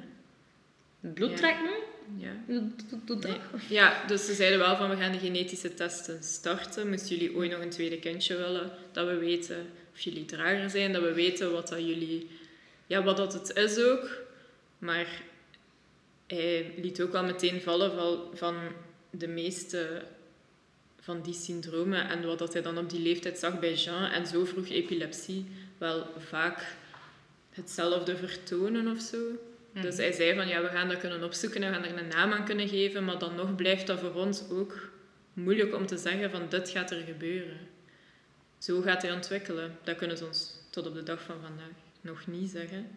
[1.12, 1.36] Bloed Ja.
[1.36, 1.70] trekken?
[2.16, 2.30] Ja.
[3.04, 3.22] Dat.
[3.22, 3.36] Nee.
[3.68, 6.88] Ja, dus ze zeiden wel van we gaan de genetische testen starten.
[6.88, 10.92] Moesten jullie ooit nog een tweede kindje willen, dat we weten of jullie drager zijn,
[10.92, 12.28] dat we weten wat dat jullie,
[12.88, 14.10] ja, wat dat het is ook.
[14.78, 15.22] Maar
[16.26, 18.56] hij liet ook al meteen vallen van, van
[19.10, 20.02] de meeste
[21.00, 24.26] van die syndromen en wat dat hij dan op die leeftijd zag bij Jean en
[24.26, 25.46] zo vroeg epilepsie
[25.78, 26.76] wel vaak
[27.50, 29.18] hetzelfde vertonen of zo.
[29.72, 32.08] Dus hij zei van ja, we gaan dat kunnen opzoeken en we gaan er een
[32.08, 34.90] naam aan kunnen geven, maar dan nog blijft dat voor ons ook
[35.32, 37.58] moeilijk om te zeggen van dit gaat er gebeuren.
[38.58, 39.78] Zo gaat hij ontwikkelen.
[39.84, 42.90] Dat kunnen ze ons tot op de dag van vandaag nog niet zeggen.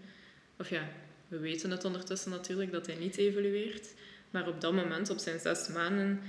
[0.58, 0.90] Of ja,
[1.28, 3.94] we weten het ondertussen natuurlijk dat hij niet evolueert.
[4.30, 6.22] Maar op dat moment, op zijn zes maanden,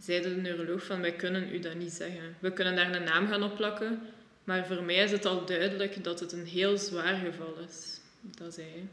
[0.00, 2.36] zei de neuroloog van wij kunnen u dat niet zeggen.
[2.38, 4.00] We kunnen daar een naam gaan opplakken,
[4.44, 8.00] maar voor mij is het al duidelijk dat het een heel zwaar geval is.
[8.20, 8.86] Dat zei hij.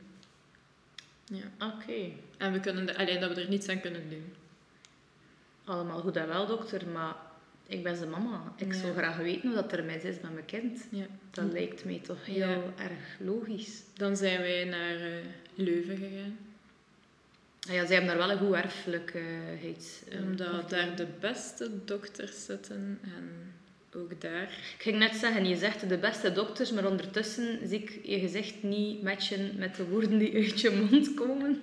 [1.37, 1.67] Ja.
[1.73, 2.11] Oké.
[2.37, 4.33] En we kunnen de, alleen dat we er niets aan kunnen doen.
[5.63, 7.15] Allemaal goed en wel, dokter, maar
[7.67, 8.53] ik ben zijn mama.
[8.57, 8.79] Ik Ja.
[8.79, 10.85] zou graag weten hoe dat er mis is met mijn kind.
[10.89, 11.05] Ja.
[11.31, 12.61] Dat lijkt mij toch heel Ja.
[12.77, 13.81] erg logisch.
[13.93, 15.11] Dan zijn wij naar eh,
[15.55, 16.37] Leuven gegaan.
[17.67, 20.03] Ah ja, zij hebben daar wel een goed erfelijkheid.
[20.09, 22.99] eh, Omdat daar de beste dokters zitten.
[23.03, 23.29] En
[23.95, 24.43] ook daar.
[24.43, 28.63] Ik ging net zeggen, je zegt de beste dokters, maar ondertussen zie ik je gezicht
[28.63, 31.61] niet matchen met de woorden die uit je mond komen.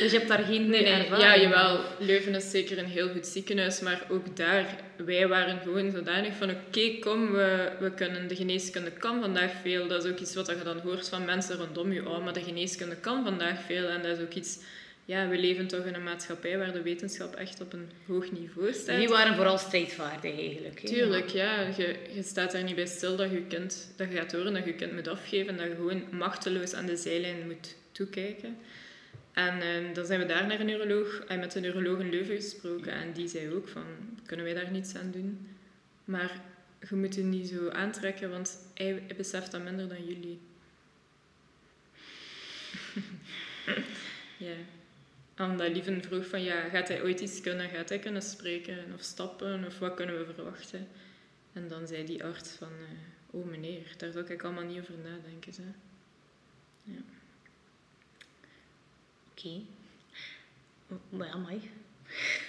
[0.00, 1.80] Dus je hebt daar geen Nee, nee, ervaring ja, jawel.
[1.98, 3.80] Leuven is zeker een heel goed ziekenhuis.
[3.80, 6.50] Maar ook daar, wij waren gewoon zodanig van...
[6.50, 8.28] Oké, kom, we, we kunnen...
[8.28, 9.86] De geneeskunde kan vandaag veel.
[9.88, 12.08] Dat is ook iets wat je dan hoort van mensen rondom je.
[12.08, 13.88] Oh, maar de geneeskunde kan vandaag veel.
[13.88, 14.58] En dat is ook iets...
[15.04, 18.72] Ja, we leven toch in een maatschappij waar de wetenschap echt op een hoog niveau
[18.72, 18.98] staat.
[18.98, 20.80] Die waren vooral strijdvaardig eigenlijk.
[20.80, 21.60] Tuurlijk, ja.
[21.76, 24.64] Je, je staat daar niet bij stil dat je kind, dat je gaat horen dat
[24.64, 28.56] je kind moet afgeven en dat je gewoon machteloos aan de zijlijn moet toekijken.
[29.32, 32.36] En eh, dan zijn we daar naar een neuroloog en met de neuroloog in Leuven
[32.36, 33.84] gesproken en die zei ook van,
[34.26, 35.48] kunnen wij daar niets aan doen?
[36.04, 36.40] Maar
[36.88, 40.40] je moet je niet zo aantrekken, want hij beseft dat minder dan jullie.
[44.48, 44.54] ja.
[45.38, 47.68] Omdat Lieven vroeg van, ja, gaat hij ooit iets kunnen?
[47.68, 49.64] Gaat hij kunnen spreken of stappen?
[49.64, 50.88] Of wat kunnen we verwachten?
[51.52, 54.94] En dan zei die arts van, eh, oh meneer, daar zou ik allemaal niet over
[55.04, 55.52] nadenken.
[55.56, 55.72] Hè.
[59.42, 59.60] Oké.
[61.08, 61.70] Maar ja, amai.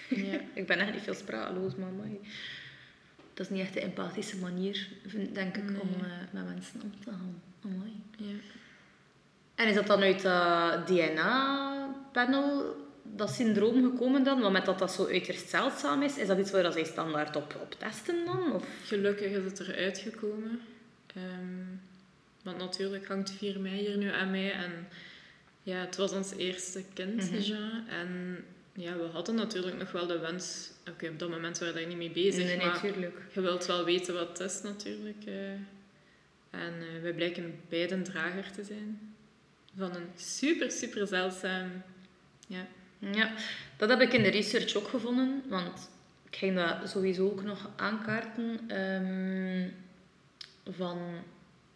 [0.10, 0.40] Ja.
[0.62, 2.20] Ik ben echt niet veel sprakeloos, maar amai.
[3.34, 4.88] Dat is niet echt de empathische manier,
[5.32, 7.42] denk ik, om eh, met mensen om te gaan.
[7.64, 7.92] Amai.
[8.18, 8.36] ja.
[9.56, 14.40] En is dat dan uit dat DNA-panel, dat syndroom gekomen dan?
[14.40, 17.58] Want met dat dat zo uiterst zeldzaam is, is dat iets waar zij standaard op,
[17.62, 18.54] op testen dan?
[18.54, 18.66] Of?
[18.84, 20.62] Gelukkig is het eruit gekomen.
[21.16, 21.78] Ehm,
[22.44, 24.52] want natuurlijk hangt 4 mei hier nu aan mij.
[24.52, 24.88] En
[25.64, 27.40] ja, het was ons eerste kind, Mhm.
[27.40, 27.88] Jean.
[27.88, 28.38] En
[28.74, 30.72] ja, we hadden natuurlijk nog wel de wens...
[30.90, 32.44] Oké, op dat moment waren we daar niet mee bezig.
[32.46, 33.18] nee, maar natuurlijk.
[33.34, 35.26] je wilt wel weten wat het is natuurlijk.
[35.26, 35.52] eh.
[36.50, 39.16] en eh, wij blijken beiden drager te zijn.
[39.78, 41.70] Van een super, super zeldzaam...
[42.48, 42.68] Ja.
[43.00, 43.34] Ja,
[43.78, 45.90] dat heb ik in de research ook gevonden, want
[46.30, 48.60] ik ging dat sowieso ook nog aankaarten.
[48.68, 49.68] ehm,
[50.78, 51.00] van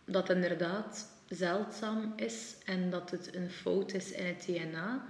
[0.06, 5.08] dat inderdaad zeldzaam is en dat het een fout is in het DNA,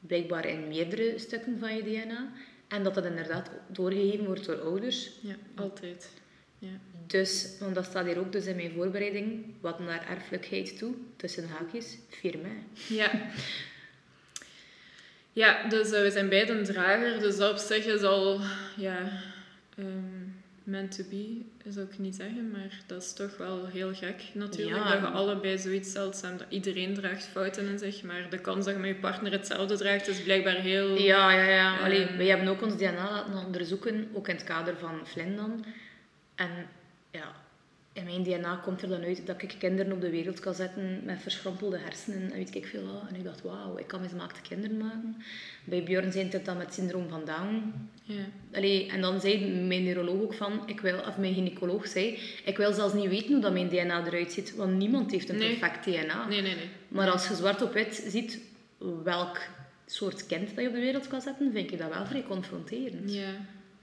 [0.00, 2.32] blijkbaar in meerdere stukken van je DNA,
[2.68, 5.10] en dat dat inderdaad doorgegeven wordt door ouders.
[5.20, 6.10] ja, altijd.
[6.58, 6.78] Ja.
[7.06, 11.48] Dus, want dat staat hier ook dus in mijn voorbereiding, wat naar erfelijkheid toe, tussen
[11.48, 12.54] haakjes, 4 mei.
[12.88, 13.10] Ja.
[15.32, 18.40] Ja, dus eh, we zijn beiden drager, dus dat op zich is al,
[18.76, 19.22] ja,
[19.76, 20.28] ehm,
[20.66, 24.84] meant to be, zou ik niet zeggen, maar dat is toch wel heel gek natuurlijk.
[24.84, 24.90] Ja.
[24.90, 28.74] Dat je allebei zoiets zeldzaam, dat iedereen draagt fouten in zich, maar de kans dat
[28.74, 30.98] je met je partner hetzelfde draagt is blijkbaar heel...
[30.98, 31.74] Ja, ja, ja.
[31.74, 31.84] Ehm.
[31.84, 35.64] Allee, wij hebben ook ons DNA laten onderzoeken, ook in het kader van Flynn dan.
[36.34, 36.50] En
[37.10, 37.34] ja,
[37.96, 41.00] in mijn DNA komt er dan uit dat ik kinderen op de wereld kan zetten
[41.04, 43.02] met verschrompelde hersenen en weet ik veel wat.
[43.08, 45.16] En ik dacht, wauw, ik kan mismaakte kinderen maken.
[45.64, 47.72] Bij Björn zijn het dan met syndroom van Down.
[48.02, 48.24] Ja.
[48.52, 52.56] Allee, en dan zei mijn neuroloog ook van, ik wil, of mijn gynaecoloog zei, ik
[52.56, 55.56] wil zelfs niet weten hoe dat mijn DNA eruit ziet, want niemand heeft een Nee.
[55.56, 56.28] perfect DNA.
[56.28, 56.68] Nee, nee, nee.
[56.88, 58.40] Maar als je zwart op wit ziet
[59.04, 59.38] welk
[59.86, 63.14] soort kind dat je op de wereld kan zetten, vind ik dat wel vrij confronterend.
[63.14, 63.30] Ja.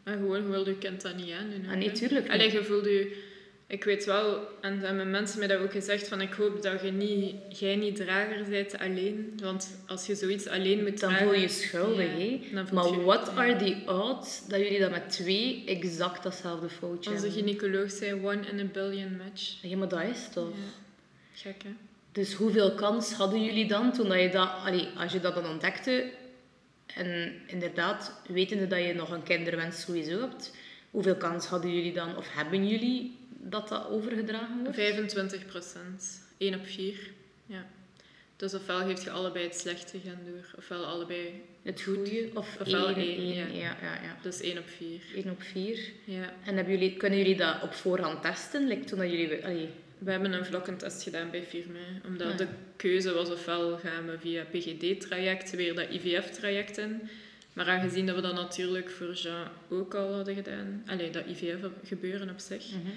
[0.03, 1.69] En gewoon, je wilde je kind dat niet aan doen.
[1.69, 2.31] Ah, nee, tuurlijk niet.
[2.33, 3.31] Allee, je voelde je...
[3.73, 6.81] Ik weet wel, en dan hebben mensen mij dat ook gezegd, van ik hoop dat
[6.81, 9.39] je niet, jij niet drager bent alleen.
[9.41, 11.25] Want als je zoiets alleen moet Dan dragen...
[11.25, 12.41] voel je je schuldig, ja, hè.
[12.53, 13.31] dan Maar ja.
[13.35, 17.43] are the odds dat jullie dat met twee exact datzelfde foutje Onze hebben?
[17.43, 19.61] gynaecoloog zei one in a billion match.
[19.61, 20.49] Ja, maar dat is toch?
[20.49, 20.55] Ja.
[21.33, 21.69] Gek, hè?
[22.11, 24.49] Dus hoeveel kans hadden jullie dan toen dat je dat...
[24.65, 26.11] Allee, als je dat dan ontdekte,
[26.95, 30.51] en inderdaad, wetende dat je nog een kinderwens sowieso hebt,
[30.91, 34.75] hoeveel kans hadden jullie dan, of hebben jullie, dat dat overgedragen wordt?
[34.75, 36.21] 25 procent.
[36.37, 36.95] 1 op 4.
[37.45, 37.65] Ja.
[38.35, 41.41] Dus ofwel geeft je allebei het slechte gaan door, ofwel allebei...
[41.61, 42.29] Het goede?
[42.33, 43.45] Of Ofwel één, één, één, ja.
[43.51, 44.17] ja, ja, ja.
[44.21, 45.01] Dus 1 op 4.
[45.15, 45.79] Eén op vier.
[46.03, 46.33] Ja.
[46.45, 48.67] En hebben jullie, kunnen jullie dat op voorhand testen?
[48.67, 49.45] Like toen dat jullie...
[49.45, 52.37] Allee, We hebben een vlokkentest gedaan bij 4 mei, omdat Ah, ja.
[52.37, 57.09] de keuze was ofwel gaan we via PGD-traject weer dat IVF-traject in.
[57.53, 62.29] Maar aangezien dat we dat natuurlijk voor Jean ook al hadden gedaan, allee, dat IVF-gebeuren
[62.29, 62.91] op zich, mhm.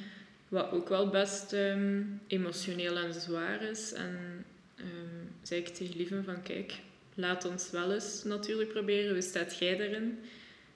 [0.49, 3.93] Wat ook wel best ehm, emotioneel en zwaar is.
[3.93, 4.45] En
[4.77, 6.75] ehm, zei ik tegen Lieven van, kijk,
[7.15, 10.19] laat ons wel eens natuurlijk proberen, hoe staat jij erin?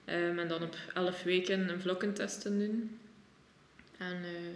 [0.05, 2.99] Ehm, en dan op 11 weken een vlokkentest te doen.
[3.99, 4.55] En eh,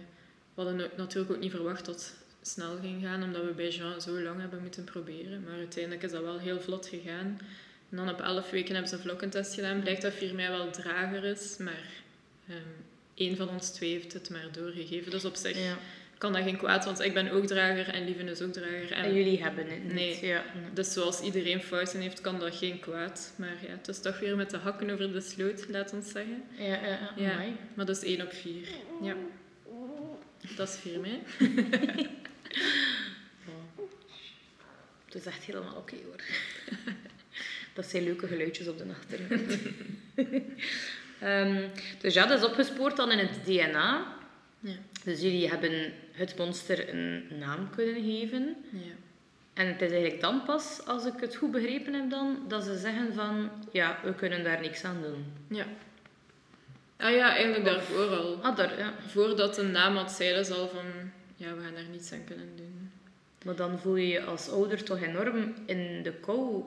[0.53, 4.01] we hadden natuurlijk ook niet verwacht dat het snel ging gaan, omdat we bij Jean
[4.01, 5.43] zo lang hebben moeten proberen.
[5.43, 7.39] Maar uiteindelijk is dat wel heel vlot gegaan.
[7.89, 9.79] En dan op 11 weken hebben ze een vlokkentest gedaan.
[9.81, 11.89] Blijkt dat 4 mei wel drager is, maar
[13.15, 15.11] één van ons twee heeft het maar doorgegeven.
[15.11, 15.77] Dus op zich ja.
[16.17, 18.91] kan dat geen kwaad, want ik ben ook drager en Lieven is ook drager.
[18.91, 19.93] En En jullie hebben het niet.
[19.93, 20.25] Nee.
[20.25, 20.43] Ja.
[20.73, 23.33] dus zoals iedereen fouten heeft, kan dat geen kwaad.
[23.35, 26.43] Maar ja, het is toch weer met de hakken over de sloot, laat ons zeggen.
[26.57, 27.43] Ja, ja, ja.
[27.73, 28.53] Maar dat is 1 op 4.
[29.01, 29.15] Ja.
[30.55, 31.21] Dat is 4 mei.
[35.15, 36.21] Het is echt helemaal oké hoor.
[37.73, 39.57] dat zijn leuke geluidjes op de achtergrond.
[41.19, 41.67] Ehm,
[41.99, 44.15] dus ja, dat is opgespoord dan in het DNA.
[44.59, 44.75] Ja.
[45.03, 48.55] Dus jullie hebben het monster een naam kunnen geven.
[48.71, 48.93] ja.
[49.53, 52.77] En het is eigenlijk dan pas, als ik het goed begrepen heb dan, dat ze
[52.77, 55.25] zeggen van, ja, we kunnen daar niks aan doen.
[55.57, 55.65] Ja.
[56.97, 58.39] Ah ja, eigenlijk daarvoor al.
[58.41, 58.93] Ah, daar, ja.
[59.07, 60.85] Voordat de naam had, zeiden ze al van...
[61.35, 62.91] Ja, we gaan daar niets aan kunnen doen.
[63.45, 66.63] Maar dan voel je je als ouder toch enorm in de kou,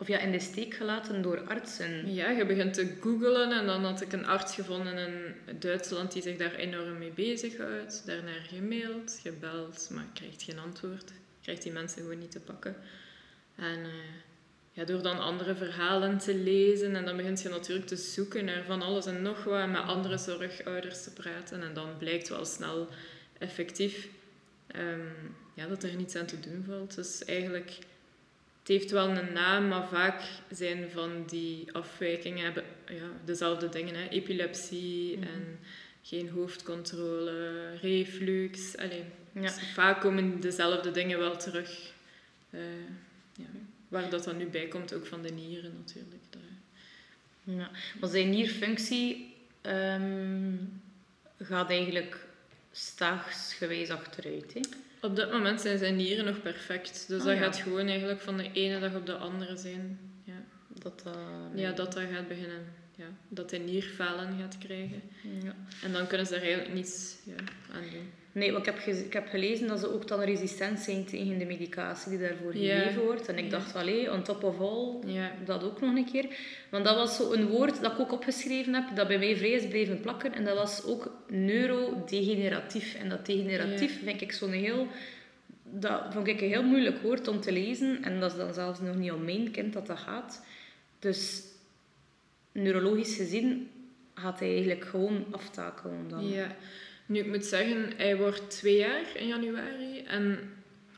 [0.00, 2.14] of ja, in de steek gelaten door artsen.
[2.14, 6.22] Ja, je begint te googelen en dan had ik een arts gevonden in Duitsland die
[6.22, 8.02] zich daar enorm mee bezighoudt.
[8.06, 11.12] Daarnaar gemaild, gebeld, maar krijgt geen antwoord.
[11.42, 12.76] Krijgt die mensen gewoon niet te pakken.
[13.56, 13.90] En eh,
[14.72, 18.64] ja, door dan andere verhalen te lezen en dan begint je natuurlijk te zoeken naar
[18.64, 21.62] van alles en nog wat en met andere zorgouders te praten.
[21.62, 22.88] En dan blijkt wel snel
[23.38, 24.08] effectief
[24.66, 25.06] ehm,
[25.54, 26.94] ja, dat er niets aan te doen valt.
[26.94, 27.78] Dus eigenlijk
[28.68, 33.94] het heeft wel een naam, maar vaak zijn van die afwijkingen hebben ja, dezelfde dingen.
[33.94, 34.08] Hè?
[34.08, 35.26] Epilepsie Mhm.
[35.26, 35.58] en
[36.02, 38.76] geen hoofdcontrole, reflux.
[38.76, 39.40] Allee, Ja.
[39.40, 41.92] dus vaak komen dezelfde dingen wel terug.
[42.50, 42.60] Eh,
[43.36, 43.44] ja.
[43.88, 46.22] Waar dat dan nu bij komt, ook van de nieren natuurlijk.
[47.44, 47.70] Ja.
[48.00, 50.52] Maar zijn nierfunctie ehm,
[51.38, 52.26] gaat eigenlijk
[52.72, 54.54] staagsgewijs achteruit.
[54.54, 54.60] Hè?
[55.00, 57.04] Op dat moment zijn zijn nieren nog perfect.
[57.08, 57.42] Dus Ah, dat ja.
[57.42, 59.98] gaat gewoon eigenlijk van de ene dag op de andere zijn.
[60.24, 61.16] Ja, Dat, dat,
[61.54, 62.64] ja dat dat gaat beginnen.
[62.96, 65.02] Ja, dat hij nierfalen gaat krijgen.
[65.42, 65.54] Ja.
[65.82, 67.34] En dan kunnen ze er eigenlijk niets ja,
[67.74, 68.10] aan doen.
[68.38, 71.44] Nee, want ik heb, ik heb gelezen dat ze ook dan resistent zijn tegen de
[71.44, 73.28] medicatie die daarvoor gegeven wordt.
[73.28, 74.98] En ik dacht, allee, on top of all,
[75.44, 76.26] dat ook nog een keer.
[76.70, 79.50] Want dat was zo een woord dat ik ook opgeschreven heb, dat bij mij vrij
[79.50, 80.34] is blijven plakken.
[80.34, 82.94] En dat was ook neurodegeneratief.
[82.94, 84.86] En dat degeneratief vind ik zo'n heel...
[85.62, 88.02] Dat vond ik een heel moeilijk woord om te lezen.
[88.02, 90.44] En dat is dan zelfs nog niet om mijn kind dat dat gaat.
[90.98, 91.42] Dus
[92.52, 93.70] neurologisch gezien
[94.14, 96.28] gaat hij eigenlijk gewoon aftakelen dan.
[96.28, 96.56] Ja.
[97.08, 100.02] Nu, ik moet zeggen, hij wordt twee jaar in januari.
[100.02, 100.38] En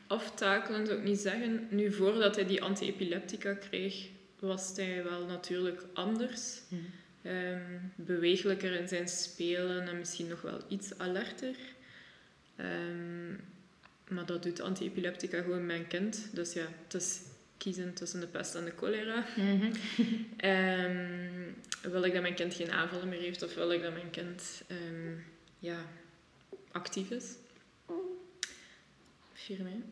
[0.07, 1.67] aftakelen zou ik niet zeggen.
[1.69, 4.07] Nu, voordat hij die anti-epileptica kreeg,
[4.39, 6.61] was hij wel natuurlijk anders.
[7.21, 11.55] Ehm, bewegelijker in zijn spelen en misschien nog wel iets alerter.
[12.55, 13.31] Ehm,
[14.07, 16.29] maar dat doet anti-epileptica gewoon mijn kind.
[16.33, 17.19] Dus ja, het is
[17.57, 19.25] kiezen tussen de pest en de cholera.
[19.35, 19.71] Mhm.
[20.37, 21.11] Ehm,
[21.81, 24.63] wil ik dat mijn kind geen aanvallen meer heeft of wil ik dat mijn kind
[25.61, 25.85] ja,
[26.71, 27.25] actief is?
[29.33, 29.83] 4 mei.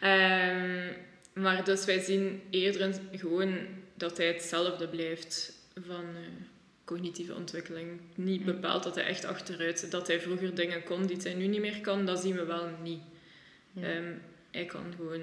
[0.00, 0.92] Ehm,
[1.32, 3.58] maar dus wij zien eerder gewoon
[3.94, 5.52] dat hij hetzelfde blijft
[5.86, 6.20] van eh,
[6.84, 8.00] cognitieve ontwikkeling.
[8.14, 11.60] Niet bepaald dat hij echt achteruit, dat hij vroeger dingen kon die hij nu niet
[11.60, 13.02] meer kan, dat zien we wel niet.
[13.72, 13.82] Ja.
[13.82, 14.12] Ehm,
[14.50, 15.22] hij kan gewoon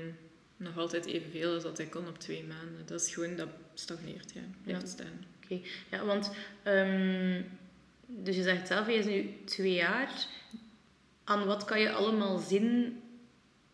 [0.58, 2.86] nog altijd evenveel als dat hij kon op twee maanden.
[2.86, 4.42] Dat is gewoon, dat stagneert, ja.
[4.64, 4.88] Blijft Ja.
[4.88, 5.26] staan.
[5.44, 5.60] Oké,
[5.92, 6.32] ja, want
[6.64, 7.42] ehm,
[8.18, 10.28] dus je zegt zelf, hij is nu twee jaar.
[11.24, 13.02] Aan wat kan je allemaal zien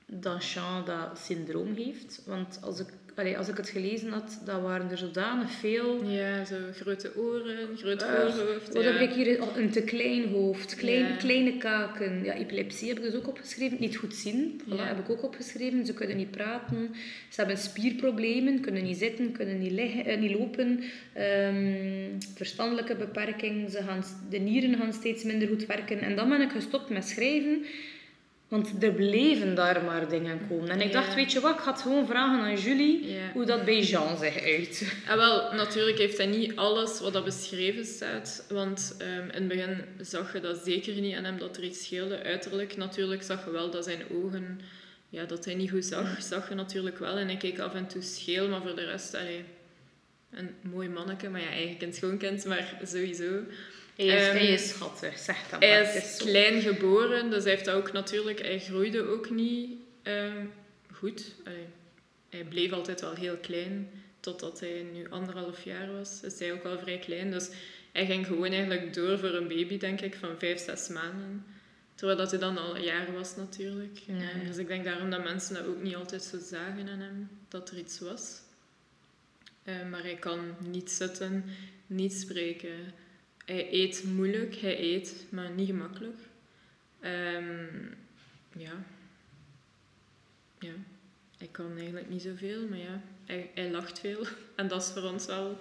[0.06, 2.22] dat Jean dat syndroom heeft?
[2.26, 6.04] Want als ik, allee, als ik het gelezen had, dat waren er zodanig veel.
[6.04, 8.74] Ja, zo grote oren, groot Eh, voorhoofd.
[8.74, 8.92] Wat ja.
[8.92, 9.42] heb ik hier?
[9.42, 11.16] Oh, een te klein hoofd, klein, Ja.
[11.16, 12.24] kleine kaken.
[12.24, 13.78] Ja, epilepsie heb ik dus ook opgeschreven.
[13.80, 14.86] Niet goed zien, voilà, Ja.
[14.88, 15.86] heb ik ook opgeschreven.
[15.86, 16.90] Ze kunnen niet praten.
[17.30, 20.84] Ze hebben spierproblemen, kunnen niet zitten, kunnen niet, liggen, eh, niet lopen.
[21.14, 23.70] Ehm, verstandelijke beperking.
[23.72, 26.00] Ze gaan, de nieren gaan steeds minder goed werken.
[26.00, 27.66] En dan ben ik gestopt met schrijven.
[28.48, 30.70] Want er bleven daar maar dingen komen.
[30.70, 30.94] En ik Ja.
[31.02, 33.32] dacht, weet je wat, ik ga het gewoon vragen aan Julie Ja.
[33.34, 34.94] hoe dat bij Jean zich uit.
[35.08, 38.46] Ah, wel, natuurlijk heeft hij niet alles wat dat beschreven staat.
[38.50, 41.84] Want ehm, in het begin zag je dat zeker niet aan hem dat er iets
[41.84, 42.24] scheelde.
[42.24, 44.60] Uiterlijk natuurlijk zag je wel dat zijn ogen,
[45.10, 46.22] ja, dat hij niet goed zag.
[46.22, 47.18] Zag je natuurlijk wel.
[47.18, 49.44] En hij keek af en toe scheel, maar voor de rest, allee,
[50.32, 51.30] een mooi manneke.
[51.30, 53.40] Maar ja, eigen kind, schoonkind, maar sowieso.
[53.98, 57.92] Hij is, Ehm, is schattig, dat Hij is klein geboren, dus hij heeft dat ook
[57.92, 58.42] natuurlijk...
[58.42, 60.46] Hij groeide ook niet ehm,
[60.92, 61.36] goed.
[61.46, 61.66] Allee,
[62.30, 66.22] hij bleef altijd wel heel klein, totdat hij nu anderhalf jaar was.
[66.24, 67.50] Is hij ook al vrij klein, dus
[67.92, 71.46] hij ging gewoon eigenlijk door voor een baby, denk ik, van vijf, zes maanden.
[71.96, 73.98] Terwijl dat hij dan al een jaar was, natuurlijk.
[74.06, 74.14] Ja.
[74.14, 77.30] Ehm, dus ik denk daarom dat mensen dat ook niet altijd zo zagen aan hem,
[77.48, 78.40] dat er iets was.
[79.90, 81.46] Maar hij kan niet zitten,
[81.88, 82.94] niet spreken.
[83.48, 86.20] Hij eet moeilijk, hij eet, maar niet gemakkelijk.
[87.00, 87.86] Ehm,
[88.58, 88.84] ja.
[90.60, 90.74] Ja.
[91.38, 94.26] Hij kan eigenlijk niet zoveel, maar ja, hij, hij lacht veel.
[94.56, 95.60] En dat is voor ons wel...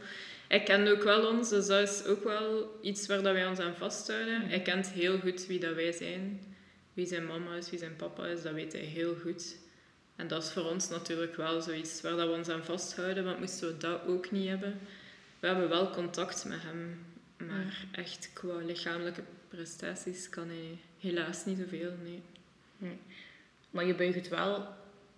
[0.48, 3.58] Hij kent ook wel ons, dus dat is ook wel iets waar dat wij ons
[3.58, 4.40] aan vasthouden.
[4.48, 6.40] Hij kent heel goed wie dat wij zijn.
[6.94, 9.56] Wie zijn mama is, wie zijn papa is, dat weet hij heel goed.
[10.16, 13.38] En dat is voor ons natuurlijk wel zoiets waar dat we ons aan vasthouden, want
[13.38, 14.80] moesten we dat ook niet hebben.
[15.40, 21.58] We hebben wel contact met hem, maar echt qua lichamelijke prestaties kan hij helaas niet
[21.58, 22.22] zoveel, nee.
[23.70, 24.66] Maar je buigt het wel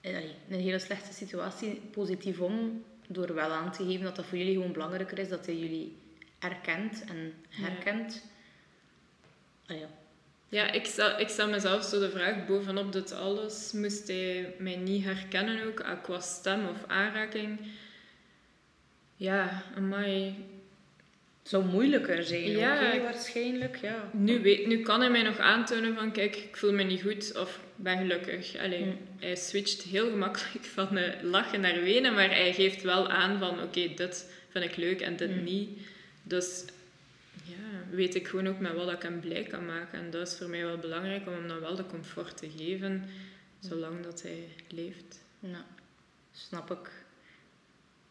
[0.00, 4.24] eh, in een hele slechte situatie positief om door wel aan te geven dat dat
[4.24, 5.96] voor jullie gewoon belangrijker is dat hij jullie
[6.38, 8.22] erkent en herkent.
[9.66, 9.88] Allee, ja.
[10.50, 14.76] Ja, ik stel, ik stel mezelf zo de vraag, bovenop dit alles, moest hij mij
[14.76, 17.60] niet herkennen ook, ah, qua stem of aanraking?
[19.16, 20.36] Ja, amai.
[21.48, 23.00] Het zou moeilijker zijn, Ja.
[23.02, 23.76] waarschijnlijk.
[23.76, 24.10] Ja.
[24.12, 27.36] Nu, weet, nu kan hij mij nog aantonen van, kijk, ik voel me niet goed
[27.36, 28.56] of ben gelukkig.
[28.56, 28.98] Allee, Mm.
[29.18, 33.62] Hij switcht heel gemakkelijk van eh, lachen naar wenen, maar hij geeft wel aan van,
[33.62, 35.44] oké, dit vind ik leuk en dit Mm.
[35.44, 35.78] niet.
[36.22, 36.64] Dus
[37.44, 39.98] ja, weet ik gewoon ook met wat ik hem blij kan maken.
[39.98, 43.04] En dat is voor mij wel belangrijk om hem dan wel de comfort te geven,
[43.60, 45.24] zolang dat hij leeft.
[45.40, 45.64] Ja,
[46.32, 46.90] snap ik.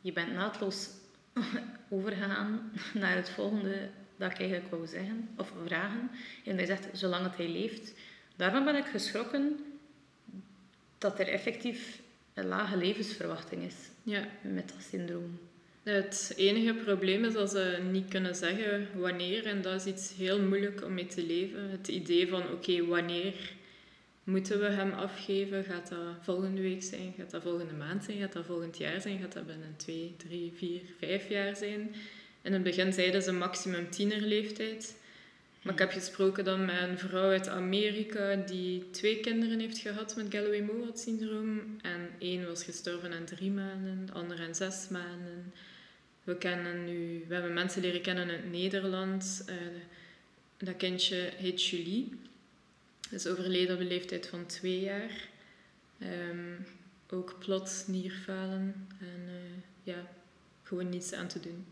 [0.02, 0.88] Je bent naadloos
[1.90, 6.12] overgegaan naar het volgende dat ik eigenlijk wou zeggen, of vragen.
[6.46, 7.94] En hij zegt, zolang het hij leeft.
[8.36, 9.60] Daarvan ben ik geschrokken
[10.98, 12.02] dat er effectief
[12.34, 14.28] een lage levensverwachting is Ja.
[14.42, 15.40] met dat syndroom.
[15.84, 20.42] Het enige probleem is dat ze niet kunnen zeggen wanneer, en dat is iets heel
[20.42, 21.70] moeilijk om mee te leven.
[21.70, 23.34] Het idee van, oké, wanneer
[24.28, 25.64] moeten we hem afgeven?
[25.64, 27.14] Gaat dat volgende week zijn?
[27.18, 28.18] Gaat dat volgende maand zijn?
[28.18, 29.20] Gaat dat volgend jaar zijn?
[29.20, 31.96] Gaat dat binnen twee, drie, vier, vijf jaar zijn?
[32.42, 34.96] In het begin zeiden ze maximum tienerleeftijd.
[35.62, 40.16] Maar ik heb gesproken dan met een vrouw uit Amerika die twee kinderen heeft gehad
[40.16, 41.78] met Galloway-Mowat syndroom.
[41.82, 45.54] En één was gestorven aan drie maanden, de andere aan zes maanden.
[46.24, 49.44] We, kennen nu, we hebben mensen leren kennen uit Nederland.
[49.46, 49.56] Eh,
[50.58, 52.10] dat kindje heet Julie.
[53.12, 55.28] Is overleden op de leeftijd van twee jaar.
[56.00, 56.54] Ehm,
[57.10, 60.08] ook plots nierfalen en eh, ja,
[60.64, 61.66] gewoon niets aan te doen.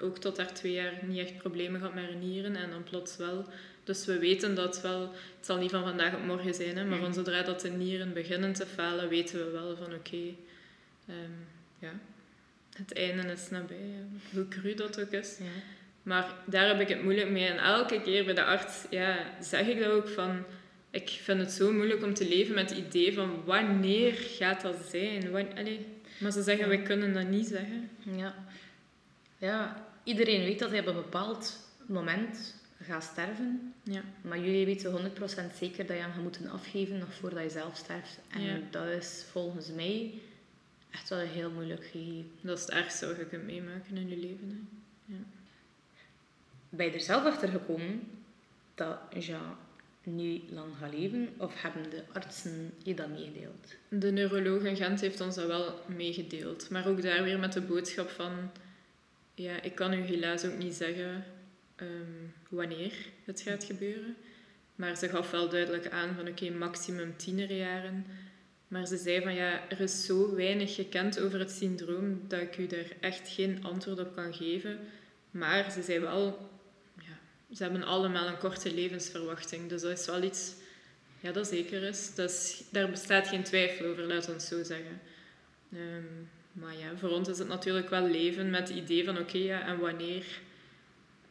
[0.00, 3.16] ook tot haar twee jaar niet echt problemen gehad met haar nieren en dan plots
[3.16, 3.44] wel.
[3.84, 5.00] Dus we weten dat wel,
[5.36, 7.04] het zal niet van vandaag op morgen zijn, hè, maar Mhm.
[7.04, 10.34] van zodra dat de nieren beginnen te falen, weten we wel van oké,
[11.06, 11.30] ehm,
[11.78, 11.92] ja,
[12.76, 13.94] het einde is nabij.
[14.32, 15.38] Hoe cru dat ook is.
[15.38, 15.44] Ja.
[16.02, 17.46] Maar daar heb ik het moeilijk mee.
[17.46, 20.44] En elke keer bij de arts ja, zeg ik dat ook van...
[20.90, 24.76] Ik vind het zo moeilijk om te leven met het idee van wanneer gaat dat
[24.90, 25.34] zijn?
[25.56, 25.86] Allee,
[26.18, 26.76] maar ze zeggen, Ja.
[26.78, 27.90] we kunnen dat niet zeggen.
[28.16, 28.34] Ja.
[29.38, 33.74] ja, iedereen weet dat hij op een bepaald moment gaat sterven.
[33.82, 34.02] Ja.
[34.20, 37.76] Maar jullie weten 100% zeker dat je hem gaat moeten afgeven nog voordat je zelf
[37.76, 38.18] sterft.
[38.28, 38.58] En Ja.
[38.70, 40.14] dat is volgens mij
[40.90, 42.30] echt wel een heel moeilijk gegeven.
[42.40, 44.68] Dat is het ergste wat je kunt meemaken in je leven.
[45.06, 45.14] Hè.
[46.68, 48.00] Ben je er zelf achter gekomen
[48.74, 49.56] dat Jean
[50.14, 51.28] nu lang gaat leven?
[51.36, 53.74] Of hebben de artsen je dat meegedeeld?
[53.88, 56.70] De neuroloog in Gent heeft ons dat wel meegedeeld.
[56.70, 58.32] Maar ook daar weer met de boodschap van...
[59.34, 61.24] Ja, ik kan u helaas ook niet zeggen
[61.76, 61.88] ehm,
[62.48, 62.92] wanneer
[63.24, 64.16] het gaat gebeuren.
[64.74, 68.06] Maar ze gaf wel duidelijk aan van oké, maximum tienerjaren.
[68.68, 72.58] Maar ze zei van ja, er is zo weinig gekend over het syndroom dat ik
[72.58, 74.78] u daar echt geen antwoord op kan geven.
[75.30, 76.50] Maar ze zei wel,
[77.54, 79.68] ze hebben allemaal een korte levensverwachting.
[79.68, 80.52] Dus dat is wel iets
[81.20, 82.14] ja, dat zeker is.
[82.14, 85.00] Dat daar bestaat geen twijfel over, laat ons zo zeggen.
[85.72, 86.04] Ehm,
[86.52, 89.66] maar ja, voor ons is het natuurlijk wel leven met het idee van oké, ja,
[89.66, 90.24] en wanneer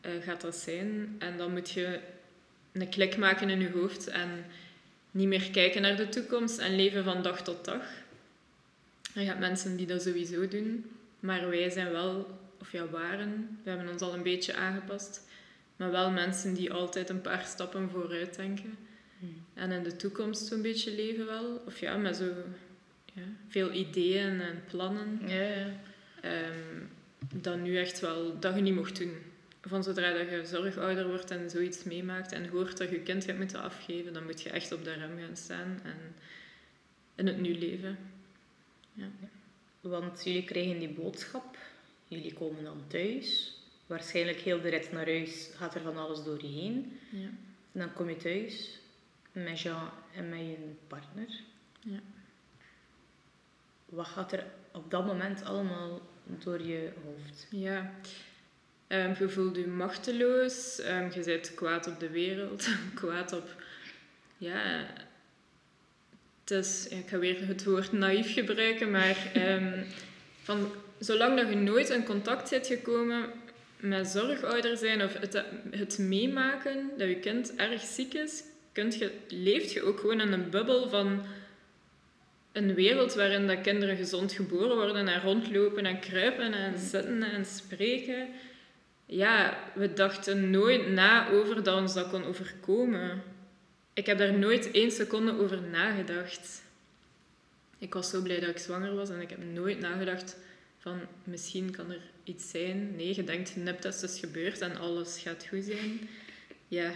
[0.02, 1.16] eh, gaat dat zijn?
[1.20, 2.00] En dan moet je
[2.72, 4.46] een klik maken in je hoofd en
[5.12, 7.84] niet meer kijken naar de toekomst en leven van dag tot dag.
[9.16, 13.70] Er gaat mensen die dat sowieso doen, maar wij zijn wel, of ja, waren, we
[13.70, 15.28] hebben ons al een beetje aangepast,
[15.80, 18.78] maar wel mensen die altijd een paar stappen vooruit denken.
[19.54, 21.62] En in de toekomst zo'n beetje leven wel.
[21.66, 22.26] Of ja, met zo
[23.14, 25.20] ja, veel ideeën en plannen.
[25.28, 25.72] Ja, ja.
[26.22, 26.84] ehm,
[27.34, 29.18] dat nu echt wel, dat je niet mocht doen.
[29.62, 33.38] Van zodra dat je zorgouder wordt en zoiets meemaakt en hoort dat je kind gaat
[33.38, 36.16] moeten afgeven, dan moet je echt op de rem gaan staan en
[37.16, 37.98] in het nu leven.
[39.82, 41.58] Want jullie krijgen die boodschap.
[42.08, 43.59] Jullie komen dan thuis.
[43.90, 47.00] Waarschijnlijk heel de rit naar huis gaat er van alles door je heen.
[47.12, 47.28] Ja.
[47.72, 48.80] En dan kom je thuis
[49.32, 51.28] met Jean en met je partner.
[51.80, 52.00] Ja.
[53.86, 57.48] Wat gaat er op dat moment allemaal door je hoofd?
[57.50, 57.94] Ja.
[58.88, 62.68] Ehm, je voelt je machteloos, ehm, je bent kwaad op de wereld,
[63.02, 63.64] kwaad op...
[64.38, 64.86] Ja,
[66.40, 69.84] het is, ja, ik ga weer het woord naïef gebruiken, maar ehm,
[70.44, 73.48] van, zolang dat je nooit in contact bent gekomen
[73.80, 79.12] met zorgouder zijn of het, het meemaken dat je kind erg ziek is, kunt je,
[79.28, 81.26] leeft je ook gewoon in een bubbel van
[82.52, 87.46] een wereld waarin dat kinderen gezond geboren worden en rondlopen en kruipen en zitten en
[87.46, 88.28] spreken.
[89.06, 93.24] Ja, we dachten nooit na over dat ons dat kon overkomen.
[93.94, 96.62] Ik heb daar nooit één seconde over nagedacht.
[97.78, 100.38] Ik was zo blij dat ik zwanger was en ik heb nooit nagedacht
[100.80, 102.96] van misschien kan er iets zijn.
[102.96, 106.10] Nee, je denkt neptest is gebeurd en alles gaat goed zijn.
[106.68, 106.92] Ja.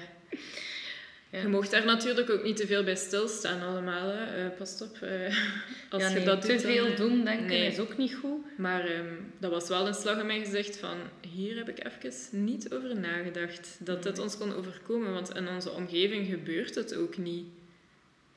[1.34, 1.42] Ja.
[1.42, 4.08] Je mocht daar natuurlijk ook niet te veel bij stilstaan allemaal.
[4.08, 4.46] Hè.
[4.46, 4.98] Eh, pas op.
[5.02, 5.26] eh,
[5.90, 7.68] als ja, je dat te doet, veel eh, doen, denken, nee.
[7.68, 8.58] is ook niet goed.
[8.58, 10.98] Maar ehm, dat was wel een slag in mijn gezicht van...
[11.34, 13.78] Hier heb ik even niet over nagedacht.
[13.80, 15.14] Dat dit ons kon overkomen.
[15.14, 17.46] Want in onze omgeving gebeurt het ook niet.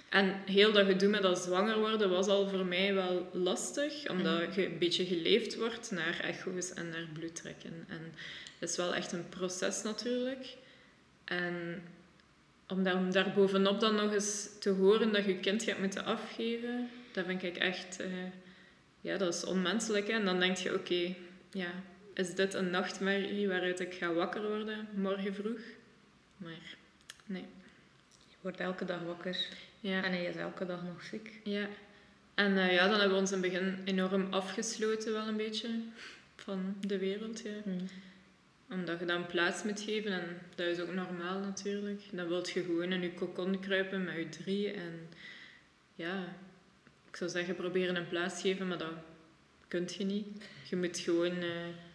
[0.09, 4.09] En heel dat gedoe met dat zwanger worden was al voor mij wel lastig.
[4.11, 7.85] Omdat je een beetje geleefd wordt naar echo's en naar bloedtrekken.
[7.89, 8.13] En
[8.59, 10.55] dat is wel echt een proces natuurlijk.
[11.25, 11.83] En
[12.69, 15.79] om daar, om daar bovenop dan nog eens te horen dat je je kind gaat
[15.79, 16.91] moeten afgeven...
[17.13, 18.01] Dat vind ik echt...
[18.01, 18.09] eh,
[19.01, 20.07] ja, dat is onmenselijk.
[20.07, 20.13] Hè?
[20.13, 21.15] En dan denk je, oké,
[21.53, 21.71] ja,
[22.15, 25.61] is dit een nachtmerrie waaruit ik ga wakker worden morgen vroeg?
[26.37, 26.77] Maar
[27.27, 27.45] nee.
[28.47, 29.49] Wordt elke dag wakker
[29.81, 31.41] Ja, en hij is elke dag nog ziek.
[31.45, 31.69] ja.
[32.35, 35.81] En eh, ja, dan hebben we ons in het begin enorm afgesloten wel een beetje
[36.37, 37.41] van de wereld.
[37.41, 37.51] Ja.
[38.71, 42.03] Omdat je dan plaats moet geven en dat is ook normaal natuurlijk.
[42.13, 45.09] Dan wilt je gewoon in je kokon kruipen met je drie en
[45.95, 46.37] ja,
[47.09, 48.93] ik zou zeggen proberen een plaats geven, maar dat
[49.69, 50.27] kun je niet.
[50.71, 51.43] Je moet gewoon...
[51.43, 51.86] eh,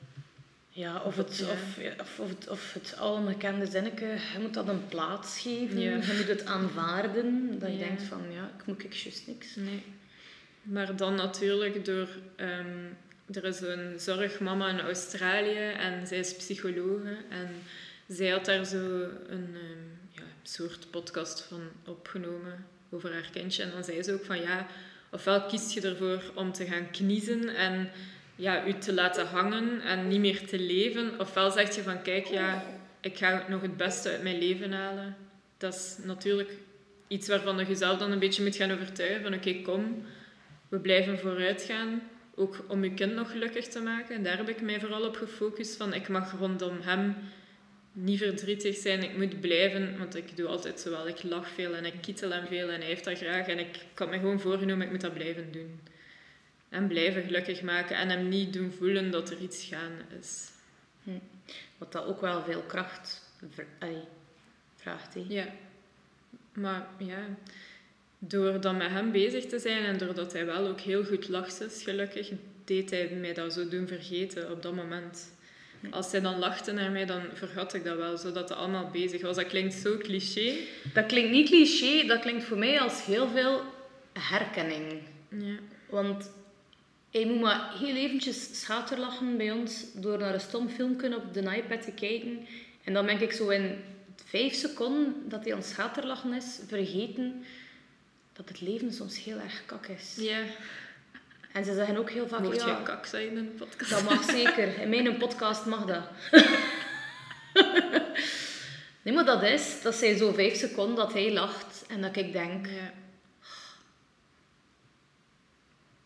[0.74, 1.46] Ja, of het.
[1.52, 5.80] Of, of, of het, of het zinnetje, je moet dat een plaats geven.
[5.80, 5.90] Ja.
[5.92, 7.60] Je moet het aanvaarden.
[7.60, 7.86] Dat je Ja.
[7.86, 9.56] denkt van, ja, ik moet ik juist niks.
[9.56, 9.84] Nee.
[10.62, 12.08] Maar dan natuurlijk door...
[12.36, 12.86] ehm,
[13.32, 17.18] er is een zorgmama in Australië en zij is psychologe.
[17.30, 17.50] En
[18.08, 23.64] zij had daar zo een ehm, ja, soort podcast van opgenomen over haar kindje.
[23.64, 24.68] En dan zei ze ook van ja,
[25.12, 27.90] ofwel kies je ervoor om te gaan kniezen en
[28.42, 31.20] ja, u te laten hangen en niet meer te leven.
[31.20, 32.64] Ofwel zeg je van, kijk, ja,
[33.02, 35.16] ik ga nog het beste uit mijn leven halen.
[35.58, 36.52] Dat is natuurlijk
[37.08, 39.22] iets waarvan je jezelf dan een beetje moet gaan overtuigen.
[39.22, 40.06] Van, oké, kom,
[40.70, 42.02] we blijven vooruit gaan.
[42.36, 44.16] Ook om je kind nog gelukkig te maken.
[44.16, 45.76] En daar heb ik mij vooral op gefocust.
[45.76, 47.16] Van, ik mag rondom hem
[47.94, 49.04] niet verdrietig zijn.
[49.04, 51.08] Ik moet blijven, want ik doe altijd zowel.
[51.08, 53.48] Ik lach veel en ik kietel hem veel en hij heeft dat graag.
[53.48, 55.80] En ik kan me gewoon voorgenomen, ik moet dat blijven doen.
[56.72, 60.50] En blijven gelukkig maken en hem niet doen voelen dat er iets gaande is.
[61.04, 61.10] Hm.
[61.78, 63.32] Wat dat ook wel veel kracht
[64.76, 65.14] vraagt.
[65.14, 65.26] He.
[65.28, 65.46] Ja.
[66.54, 67.26] Maar ja,
[68.20, 71.62] door dan met hem bezig te zijn en doordat hij wel ook heel goed lacht
[71.62, 72.32] is, gelukkig,
[72.66, 75.32] deed hij mij dat zo doen vergeten op dat moment.
[75.90, 79.22] Als hij dan lachte naar mij, dan vergat ik dat wel, zodat het allemaal bezig
[79.22, 79.36] was.
[79.36, 80.56] Dat klinkt zo cliché.
[80.94, 83.62] Dat klinkt niet cliché, dat klinkt voor mij als heel veel
[84.14, 85.02] herkenning.
[85.30, 85.56] Ja.
[85.90, 86.32] Want
[87.12, 91.56] hij moet maar heel eventjes schaterlachen bij ons door naar een stom filmpje op de
[91.56, 92.48] iPad te kijken.
[92.84, 93.84] En dan ben ik zo in
[94.26, 97.44] vijf seconden dat hij aan schaterlachen is, vergeten
[98.34, 100.16] dat het leven soms heel erg kak is.
[100.18, 100.44] Ja.
[101.52, 102.40] En ze zeggen ook heel vaak...
[102.40, 103.90] Mocht je kak zijn in een podcast?
[103.90, 104.80] Dat mag zeker.
[104.80, 106.04] In mijn podcast mag dat.
[109.02, 109.82] nee, maar dat is...
[109.82, 112.66] Dat zijn zo vijf seconden dat hij lacht en dat ik denk...
[112.66, 113.01] Ja.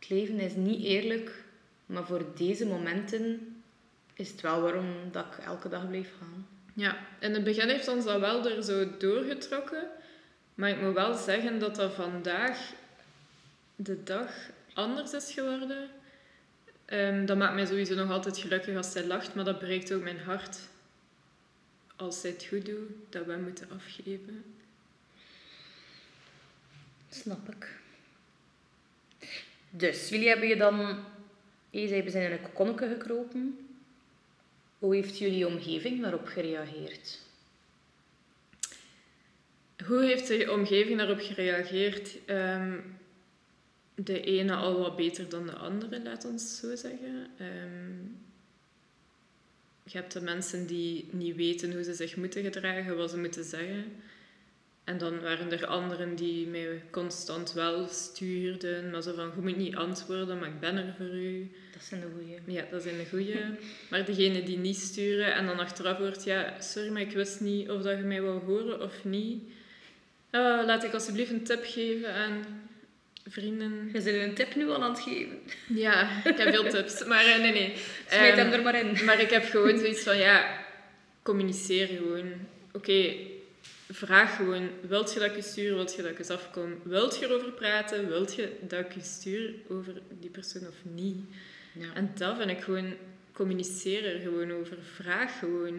[0.05, 1.43] Het leven is niet eerlijk,
[1.85, 3.55] maar voor deze momenten
[4.13, 6.47] is het wel waarom dat ik elke dag blijf gaan.
[6.73, 9.87] Ja, in het begin heeft ons dat wel er zo doorgetrokken.
[10.55, 12.73] Maar ik moet wel zeggen dat dat vandaag
[13.75, 14.29] de dag
[14.73, 15.89] anders is geworden.
[16.85, 20.03] Um, dat maakt mij sowieso nog altijd gelukkig als zij lacht, maar dat breekt ook
[20.03, 20.59] mijn hart.
[21.95, 24.43] Als zij het goed doet, dat we moeten afgeven.
[27.09, 27.83] Snap ik.
[29.77, 31.03] Dus, jullie hebben je dan...
[31.71, 33.59] Zei, we zijn in een kokonnetje gekropen.
[34.79, 37.21] Hoe heeft jullie omgeving daarop gereageerd?
[39.85, 42.17] Hoe heeft de omgeving daarop gereageerd?
[42.29, 42.97] Um,
[43.95, 47.27] de ene al wat beter dan de andere, laat ons zo zeggen.
[47.39, 48.17] Um,
[49.83, 53.43] je hebt de mensen die niet weten hoe ze zich moeten gedragen, wat ze moeten
[53.43, 54.01] zeggen.
[54.85, 59.57] En dan waren er anderen die mij constant wel stuurden, maar zo van, je moet
[59.57, 61.51] niet antwoorden, maar ik ben er voor u.
[61.73, 62.55] Dat zijn de goeie.
[62.57, 63.35] Ja, dat zijn de goeie.
[63.89, 67.69] maar degene die niet sturen en dan achteraf hoort, ja, sorry, maar ik wist niet
[67.69, 69.43] of dat je mij wou horen of niet.
[70.31, 72.43] Uh, laat ik alsjeblieft een tip geven aan
[73.27, 73.89] vrienden.
[73.93, 75.39] Je zit een tip nu al aan het geven.
[75.67, 77.05] Ja, ik heb veel tips.
[77.05, 77.73] Maar uh, nee, nee.
[78.07, 79.05] Smijt um, hem er maar in.
[79.05, 80.65] Maar ik heb gewoon zoiets van, ja,
[81.23, 82.31] communiceer gewoon.
[82.71, 83.34] Oké, okay,
[83.95, 86.79] vraag gewoon, wilt je dat ik je stuur, wilt je dat ik eens afkom?
[86.83, 91.17] Wilt je erover praten, wilt je dat ik je stuur over die persoon of niet?
[91.73, 91.93] Ja.
[91.93, 92.93] En dat vind ik gewoon,
[93.31, 95.77] communiceer er gewoon over, vraag gewoon.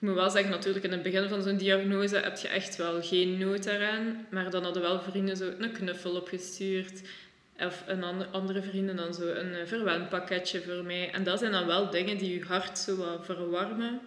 [0.00, 3.02] Ik moet wel zeggen, natuurlijk in het begin van zo'n diagnose heb je echt wel
[3.02, 4.26] geen nood daaraan.
[4.30, 7.02] Maar dan hadden wel vrienden zo een knuffel opgestuurd.
[7.58, 11.10] Of een andere, andere vrienden dan zo een verwendpakketje voor mij.
[11.10, 14.00] En dat zijn dan wel dingen die je hart zo wat verwarmen.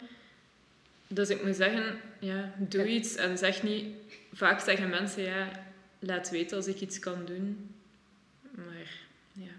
[1.13, 3.85] Dus ik moet zeggen, ja, doe iets en zeg niet...
[4.31, 5.49] Vaak zeggen mensen, ja,
[5.99, 7.75] laat weten als ik iets kan doen.
[8.55, 8.91] Maar
[9.33, 9.51] ja,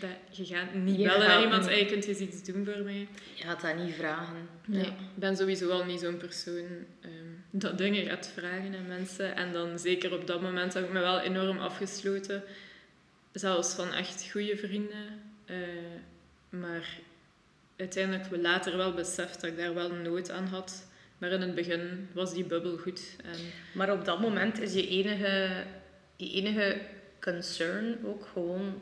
[0.00, 3.08] dat, je gaat niet Je bellen naar iemand je kunt eens iets doen voor mij.
[3.34, 4.48] Je gaat dat niet vragen.
[4.64, 4.86] Nee, Ja.
[4.86, 6.66] ik ben sowieso al niet zo'n persoon
[7.00, 7.10] ehm,
[7.50, 9.36] dat dingen gaat vragen aan mensen.
[9.36, 12.42] En dan zeker op dat moment heb ik me wel enorm afgesloten.
[13.32, 15.22] Zelfs van echt goede vrienden.
[15.44, 15.56] Eh,
[16.48, 16.98] maar
[17.76, 20.85] uiteindelijk later wel beseft dat ik daar wel nood aan had.
[21.18, 23.16] Maar in het begin was die bubbel goed.
[23.24, 23.38] En
[23.74, 25.64] Maar op dat moment is je enige,
[26.16, 26.80] je enige
[27.20, 28.80] concern ook gewoon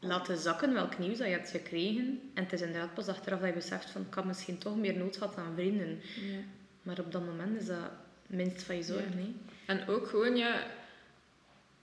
[0.00, 2.20] laten zakken welk nieuws dat je hebt gekregen.
[2.34, 4.96] En het is inderdaad pas achteraf dat je beseft van ik had misschien toch meer
[4.96, 6.00] nood gehad aan vrienden.
[6.14, 6.38] ja.
[6.82, 7.90] Maar op dat moment is dat
[8.26, 9.18] minst van je zorgen.
[9.18, 9.24] Ja.
[9.24, 9.32] hè.
[9.66, 10.66] En ook gewoon, ja,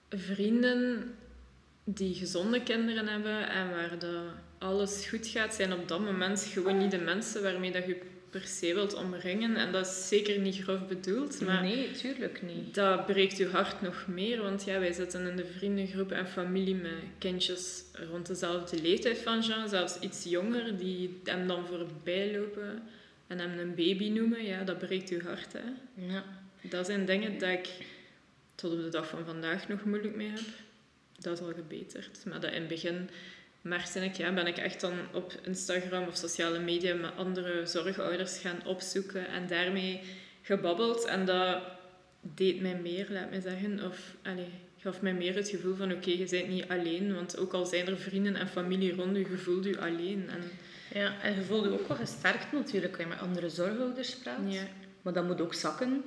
[0.09, 1.15] vrienden
[1.83, 4.23] die gezonde kinderen hebben en waar dat
[4.57, 8.01] alles goed gaat, zijn op dat moment gewoon niet de mensen waarmee dat je
[8.39, 9.55] per se wilt omringen.
[9.55, 12.73] En dat is zeker niet grof bedoeld, maar Nee, tuurlijk niet.
[12.75, 14.41] dat breekt je hart nog meer.
[14.41, 19.41] Want ja, wij zitten in de vriendengroep en familie met kindjes rond dezelfde leeftijd van
[19.41, 22.83] Jean, zelfs iets jonger, die hem dan voorbij lopen
[23.27, 24.43] en hem een baby noemen.
[24.43, 25.63] Ja, dat breekt je hart, hè.
[26.13, 26.23] Ja.
[26.61, 27.69] Dat zijn dingen dat ik
[28.55, 30.45] tot op de dag van vandaag nog moeilijk mee heb.
[31.19, 32.25] Dat is al gebeterd.
[32.25, 33.09] Maar dat in het begin
[33.65, 38.37] merkte ik, ja, ben ik echt dan op Instagram of sociale media met andere zorgouders
[38.37, 40.01] gaan opzoeken en daarmee
[40.41, 41.05] gebabbeld.
[41.05, 41.61] En dat
[42.21, 43.83] deed mij meer, laat me zeggen.
[43.83, 47.13] Of, allee, gaf mij meer het gevoel van oké, je bent niet alleen.
[47.13, 50.29] Want ook al zijn er vrienden en familie rond je, je voelt je alleen.
[50.29, 50.41] En,
[50.93, 54.39] Ja, en je voelt je ook wel gesterkt natuurlijk, als je met andere zorgouders praat.
[54.47, 54.67] ja,
[55.01, 56.03] Maar dat moet ook zakken.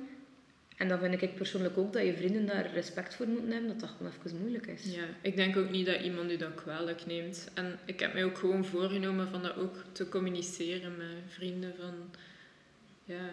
[0.79, 3.79] En dan vind ik persoonlijk ook dat je vrienden daar respect voor moeten hebben, dat
[3.79, 4.95] dat gewoon even moeilijk is.
[4.95, 7.47] ja, ik denk ook niet dat iemand u dat kwalijk neemt.
[7.53, 11.73] En ik heb mij ook gewoon voorgenomen van dat ook te communiceren met vrienden.
[11.79, 11.93] Van,
[13.03, 13.29] ja,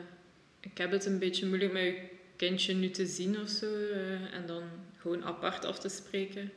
[0.61, 2.03] ik heb het een beetje moeilijk met je
[2.37, 3.67] kindje nu te zien of zo.
[3.67, 4.63] eh, en dan
[4.97, 6.51] gewoon apart af te spreken.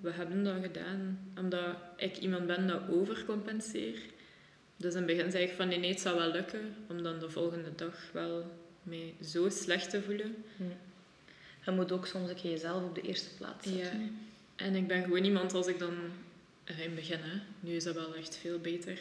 [0.00, 4.12] We hebben dat gedaan, omdat ik iemand ben dat overcompenseert.
[4.76, 6.74] Dus in het begin zei ik van nee, nee, het zal wel lukken.
[6.88, 10.44] Om dan de volgende dag wel mij zo slecht te voelen.
[11.64, 14.00] Je moet ook soms een keer jezelf op de eerste plaats zetten.
[14.00, 14.08] Ja.
[14.64, 15.94] En ik ben gewoon iemand als ik dan...
[16.64, 17.40] In het begin, hè.
[17.60, 18.98] Nu is dat wel echt veel beter.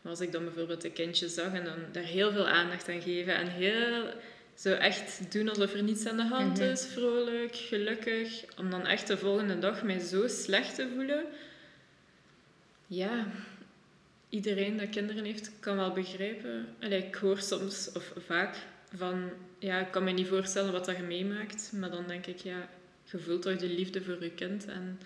[0.00, 3.02] Maar als ik dan bijvoorbeeld een kindje zag en dan daar heel veel aandacht aan
[3.02, 4.04] geven en heel...
[4.54, 6.70] Zo echt doen alsof er niets aan de hand Mhm.
[6.70, 8.44] is, vrolijk, gelukkig.
[8.58, 11.24] Om dan echt de volgende dag mij zo slecht te voelen.
[12.86, 13.26] Ja,
[14.28, 16.66] iedereen dat kinderen heeft, kan wel begrijpen.
[16.80, 18.56] Allee, ik hoor soms, of vaak,
[18.96, 19.30] van...
[19.58, 21.70] Ja, ik kan me niet voorstellen wat dat je meemaakt.
[21.74, 22.68] Maar dan denk ik, ja,
[23.04, 24.64] je voelt toch de liefde voor je kind.
[24.64, 25.00] En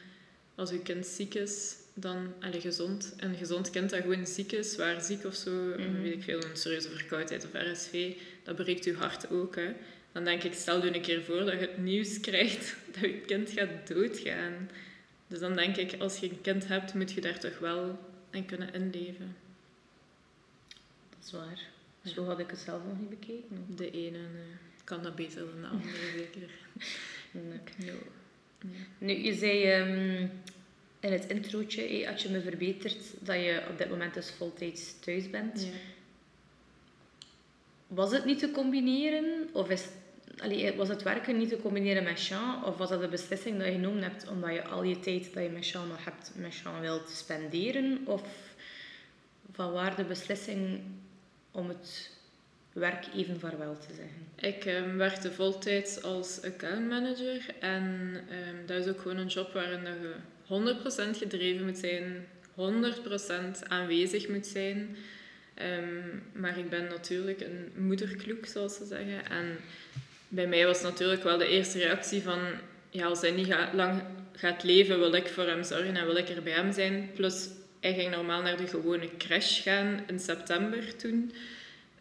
[0.55, 2.33] als je kind ziek is, dan...
[2.41, 3.15] Allee, gezond.
[3.17, 6.03] En een gezond kind dat gewoon ziek is, zwaar ziek of zo, Mhm.
[6.03, 9.73] weet ik veel, een serieuze verkoudheid of RSV, dat breekt je hart ook, hè.
[10.13, 13.21] Dan denk ik, stel je een keer voor dat je het nieuws krijgt dat je
[13.21, 14.71] kind gaat doodgaan.
[15.27, 17.99] Dus dan denk ik, als je een kind hebt, moet je daar toch wel
[18.31, 19.37] in kunnen inleven.
[21.11, 21.61] Dat is waar.
[22.15, 23.67] Zo had ik het zelf nog niet bekeken.
[23.77, 24.25] De ene eh,
[24.85, 26.51] kan dat beter dan de andere, zeker.
[27.31, 27.91] Nee.
[27.91, 27.95] No.
[28.99, 30.27] Nu, je zei ehm,
[31.01, 35.01] in het introotje, eh, had je me verbeterd dat je op dit moment dus voltijds
[35.01, 35.63] thuis bent.
[35.63, 35.71] Ja.
[37.87, 39.49] Was het niet te combineren?
[39.53, 39.87] Of is,
[40.39, 42.65] allee, was het werken niet te combineren met Jean?
[42.65, 45.43] Of was dat de beslissing dat je genomen hebt omdat je al je tijd dat
[45.43, 48.01] je met Jean nog hebt, met Jean wilt spenderen?
[48.05, 48.23] Of
[49.53, 50.81] van waar de beslissing
[51.57, 52.11] om het
[52.73, 54.27] werk even vaarwel te zeggen?
[54.55, 59.81] Ik ehm, werkte voltijds als accountmanager en ehm, dat is ook gewoon een job waarin
[59.83, 60.15] je
[61.15, 64.97] 100% gedreven moet zijn, 100% aanwezig moet zijn.
[65.55, 69.31] Ehm, maar ik ben natuurlijk een moederkloek, zoals ze zeggen.
[69.31, 69.57] En
[70.29, 72.41] bij mij was natuurlijk wel de eerste reactie van...
[72.91, 74.03] Ja, als hij niet ga- lang
[74.33, 77.11] gaat leven, wil ik voor hem zorgen en wil ik er bij hem zijn.
[77.15, 77.49] Plus,
[77.87, 81.33] hij ging normaal naar de gewone crash gaan in september toen.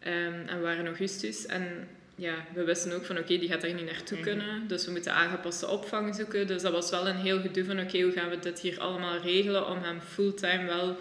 [0.00, 1.46] Ehm, en we waren in augustus.
[1.46, 4.26] En ja, we wisten ook van oké, die gaat er niet naartoe Mhm.
[4.26, 4.68] kunnen.
[4.68, 6.46] Dus we moeten aangepaste opvang zoeken.
[6.46, 9.18] Dus dat was wel een heel gedoe van oké, hoe gaan we dit hier allemaal
[9.20, 10.96] regelen om hem fulltime wel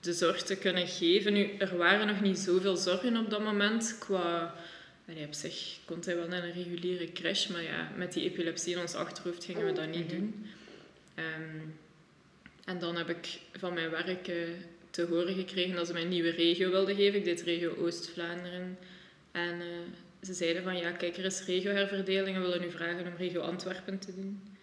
[0.00, 1.32] de zorg te kunnen geven.
[1.32, 4.54] Nu, er waren nog niet zoveel zorgen op dat moment qua...
[5.08, 8.74] Allee, op zich kon hij wel naar een reguliere crash, maar ja, met die epilepsie
[8.74, 10.14] in ons achterhoofd gingen we dat niet Mhm.
[10.16, 10.46] doen.
[11.14, 11.58] Ehm,
[12.66, 14.36] en dan heb ik van mijn werk eh,
[14.90, 17.18] te horen gekregen dat ze mij een nieuwe regio wilden geven.
[17.18, 18.78] Ik deed regio Oost-Vlaanderen.
[19.32, 19.66] En eh,
[20.22, 22.36] ze zeiden van, ja, kijk, er is regioherverdeling.
[22.36, 24.56] We willen u vragen om regio Antwerpen te doen.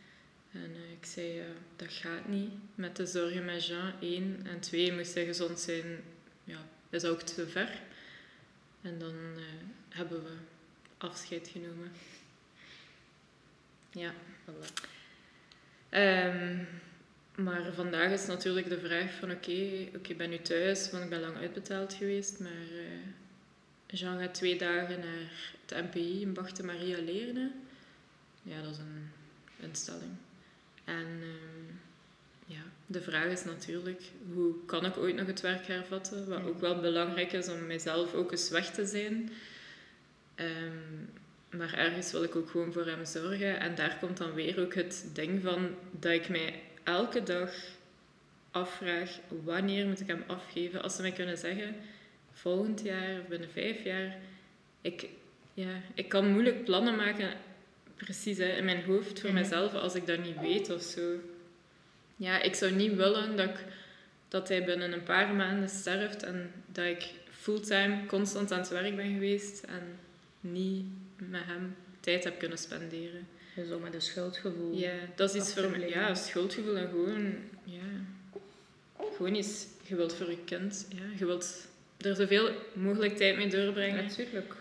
[0.51, 1.41] En eh, ik zei,
[1.75, 2.51] dat gaat niet.
[2.75, 4.39] Met de zorgen met Jean, één.
[4.45, 6.03] En twee, moest hij gezond zijn,
[6.43, 7.69] ja, dat is ook te ver.
[8.81, 9.15] En dan
[9.89, 10.35] hebben we
[10.97, 11.91] afscheid genomen.
[13.91, 14.13] Ja.
[14.45, 14.89] Voilà.
[15.89, 16.57] Ehm,
[17.35, 21.09] maar vandaag is natuurlijk de vraag van oké, oké, ik ben nu thuis, want ik
[21.09, 26.63] ben lang uitbetaald geweest, maar eh, Jean gaat twee dagen naar het MPI in Bachte
[26.63, 27.51] Maria Leerne.
[28.43, 29.09] Ja, dat is een
[29.59, 30.11] instelling.
[30.83, 31.75] En ehm,
[32.45, 34.01] ja, de vraag is natuurlijk,
[34.33, 36.29] hoe kan ik ooit nog het werk hervatten?
[36.29, 39.31] Wat ook wel belangrijk is om mijzelf ook eens weg te zijn.
[40.35, 43.59] Ehm, maar ergens wil ik ook gewoon voor hem zorgen.
[43.59, 47.53] En daar komt dan weer ook het ding van dat ik mij elke dag
[48.51, 50.81] afvraag wanneer moet ik hem afgeven.
[50.81, 51.75] Als ze mij kunnen zeggen,
[52.31, 54.15] volgend jaar of binnen vijf jaar.
[54.81, 55.07] Ik,
[55.53, 57.29] ja, ik kan moeilijk plannen maken,
[57.95, 59.39] precies hè, in mijn hoofd voor Mhm.
[59.39, 61.15] mezelf, als ik dat niet weet of zo.
[62.15, 63.63] Ja, ik zou niet willen dat, ik,
[64.27, 68.95] dat hij binnen een paar maanden sterft en dat ik fulltime constant aan het werk
[68.95, 69.99] ben geweest en
[70.39, 70.85] niet
[71.17, 73.27] met hem tijd heb kunnen spenderen.
[73.55, 74.77] Zo met een schuldgevoel.
[74.77, 75.89] Ja, dat is iets voor mij.
[75.89, 77.81] Ja, schuldgevoel en gewoon, ja,
[79.15, 79.65] gewoon iets.
[79.83, 84.05] Je wilt voor je kind, ja, je wilt er zoveel mogelijk tijd mee doorbrengen.
[84.05, 84.55] Natuurlijk.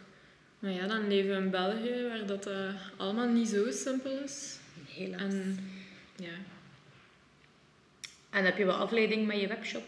[0.59, 4.57] Maar ja, dan leven we in België waar dat eh, allemaal niet zo simpel is.
[4.89, 5.21] Helaas.
[5.21, 5.59] En,
[8.31, 9.85] En ja, heb je wel afleiding met je webshop?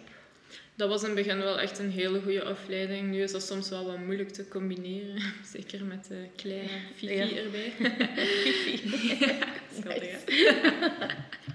[0.77, 3.11] Dat was in het begin wel echt een hele goede afleiding.
[3.11, 5.23] Nu is dat soms wel wat moeilijk te combineren.
[5.55, 7.37] Zeker met de kleine Fifi Ja.
[7.37, 7.73] erbij.
[8.45, 8.89] Fifi.
[9.81, 10.25] Schattig?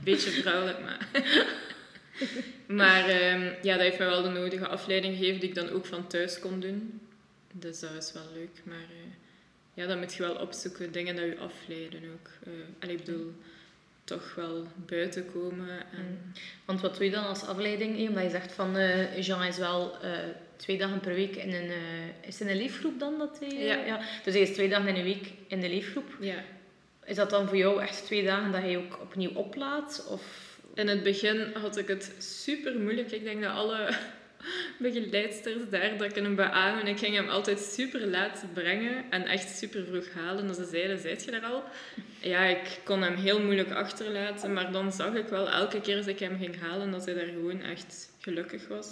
[0.04, 1.08] Beetje vrouwelijk, maar...
[2.68, 5.86] maar ehm, ja, dat heeft mij wel de nodige afleiding gegeven die ik dan ook
[5.86, 7.00] van thuis kon doen.
[7.54, 8.62] Dus dat is wel leuk.
[8.64, 9.12] Maar eh,
[9.74, 12.30] ja, dan moet je wel opzoeken, dingen dat je afleiden ook.
[12.44, 13.34] Eh allee, ik bedoel,
[14.10, 15.70] toch wel buiten komen.
[15.70, 16.34] En,
[16.66, 18.08] Want wat doe je dan als afleiding?
[18.08, 20.12] Omdat je zegt van eh, Jean is wel eh,
[20.56, 21.70] twee dagen per week in een...
[21.70, 23.18] eh, is het in een leefgroep dan?
[23.18, 24.00] Dat hij, eh, Ja.
[24.24, 26.10] Dus hij is twee dagen in een week in de leefgroep.
[26.20, 26.44] ja.
[27.06, 30.08] Is dat dan voor jou echt twee dagen dat hij ook opnieuw oplaat?
[30.10, 30.48] Of...
[30.74, 33.12] In het begin had ik het super moeilijk.
[33.12, 33.90] Ik denk dat alle
[34.78, 36.88] begeleidsters daar dat kunnen beamen.
[36.88, 40.48] Ik ging hem altijd super laat brengen en echt super vroeg halen.
[40.48, 41.64] Dus ze zeiden, zijt je er al?
[42.22, 44.54] Ja, ik kon hem heel moeilijk achterlaten.
[44.54, 47.26] Maar dan zag ik wel elke keer als ik hem ging halen dat hij daar
[47.26, 48.92] gewoon echt gelukkig was.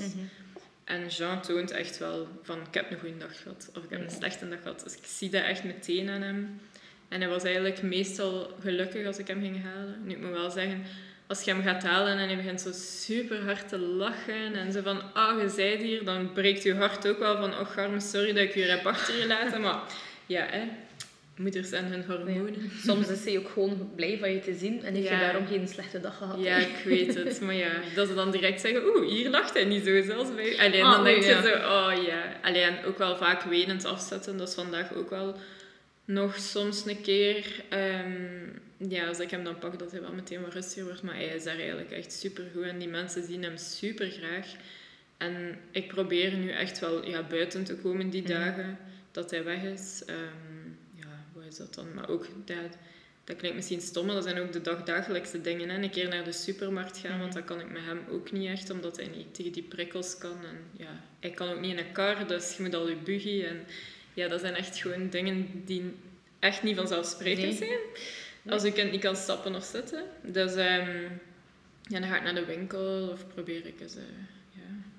[0.84, 3.70] En Jean toont echt wel van, ik heb een goede dag gehad.
[3.76, 4.84] Of ik heb een slechte dag gehad.
[4.84, 6.60] Dus ik zie dat echt meteen aan hem.
[7.08, 10.02] En hij was eigenlijk meestal gelukkig als ik hem ging halen.
[10.04, 10.84] Nu, ik moet wel zeggen,
[11.28, 14.82] als je hem gaat halen en hij begint zo super hard te lachen en zo
[14.82, 18.34] van, ah, je zijt hier, dan breekt je hart ook wel van, oh, arme, sorry
[18.34, 19.62] dat ik je heb achtergelaten.
[19.62, 19.80] Maar
[20.26, 20.62] ja, hè,
[21.36, 22.72] moeders en hun hormonen.
[22.86, 25.14] Soms is hij ook gewoon blij van je te zien en heeft Ja.
[25.14, 26.38] je daarom geen slechte dag gehad.
[26.40, 27.42] Ja, ik weet het.
[27.42, 30.58] Maar ja, dat ze dan direct zeggen, oeh, hier lacht hij niet zo, zelfs bij
[30.60, 31.42] Alleen Ah, dan denk je ja.
[31.42, 32.24] zo, oh ja.
[32.42, 34.38] Allee, en ook wel vaak wenend afzetten.
[34.38, 35.36] Dat is vandaag ook wel
[36.06, 37.46] nog soms een keer.
[37.70, 41.02] ehm, ja, als ik hem dan pak, dat hij wel meteen wat rustiger wordt.
[41.04, 42.64] Maar hij is daar eigenlijk echt super goed.
[42.64, 44.48] En die mensen zien hem super graag.
[45.18, 48.32] En ik probeer nu echt wel ja, buiten te komen die Mhm.
[48.32, 48.78] dagen
[49.12, 50.04] dat hij weg is.
[50.06, 50.18] Ehm,
[50.96, 51.94] ja, hoe is dat dan?
[51.94, 52.78] Maar ook, dat,
[53.24, 55.70] dat klinkt misschien stom, maar dat zijn ook de dagdagelijkse dingen.
[55.70, 55.82] Hè?
[55.82, 58.70] Een keer naar de supermarkt gaan, want dat kan ik met hem ook niet echt,
[58.70, 60.38] omdat hij niet tegen die prikkels kan.
[60.46, 63.44] En ja, hij kan ook niet in een kar, dus je moet al je buggy.
[63.44, 63.64] En
[64.14, 65.94] ja, dat zijn echt gewoon dingen die
[66.40, 67.58] echt niet vanzelfsprekend Nee.
[67.58, 67.80] zijn.
[68.50, 70.04] Als kind niet kan stappen of zitten.
[70.24, 71.04] Dus ehm,
[71.82, 74.04] ja, dan ga ik naar de winkel of probeer ik eens eh,
[74.52, 74.90] ja,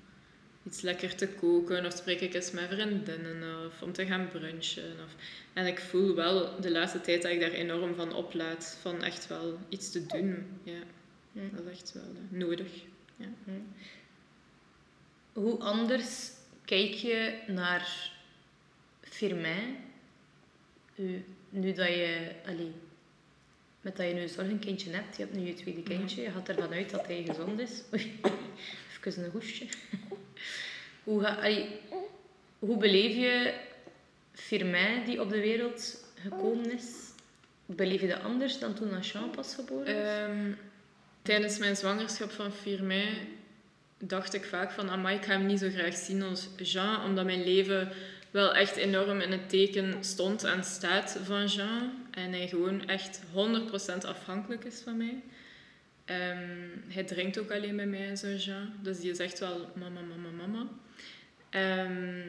[0.63, 1.85] iets lekker te koken.
[1.85, 4.91] Of spreek ik eens met vriendinnen of om te gaan brunchen.
[5.05, 5.15] Of...
[5.53, 8.77] En ik voel wel de laatste tijd dat ik daar enorm van oplaad.
[8.81, 10.59] Van echt wel iets te doen.
[10.63, 10.81] Ja,
[11.31, 12.67] dat is echt wel eh, nodig.
[13.15, 13.27] Ja.
[15.33, 16.31] Hoe anders
[16.65, 18.11] kijk je naar
[19.01, 19.77] Firmin
[21.49, 22.71] nu dat je, allee,
[23.81, 26.49] met dat je nu een zorgenkindje hebt, je hebt nu je tweede kindje, je gaat
[26.49, 27.81] ervan uit dat hij gezond is.
[27.93, 28.19] Oei,
[29.03, 29.65] even een hoestje.
[31.03, 31.79] Hoe, ga, allee,
[32.59, 33.53] hoe beleef je
[34.33, 36.95] Firmin die op de wereld gekomen is?
[37.65, 39.93] Beleef je dat anders dan toen Jean pas geboren is?
[39.93, 40.51] Ehm,
[41.21, 43.37] tijdens mijn zwangerschap van 4 mei
[43.97, 47.25] dacht ik vaak van, amai, ik ga hem niet zo graag zien als Jean, omdat
[47.25, 47.91] mijn leven
[48.31, 51.91] wel echt enorm in het teken stond en staat van Jean.
[52.19, 55.23] En hij gewoon echt 100% afhankelijk is van mij.
[56.05, 58.73] Ehm, hij drinkt ook alleen bij mij, zo Jean.
[58.81, 60.67] Dus die is echt wel mama, mama, mama.
[61.49, 62.27] Ehm,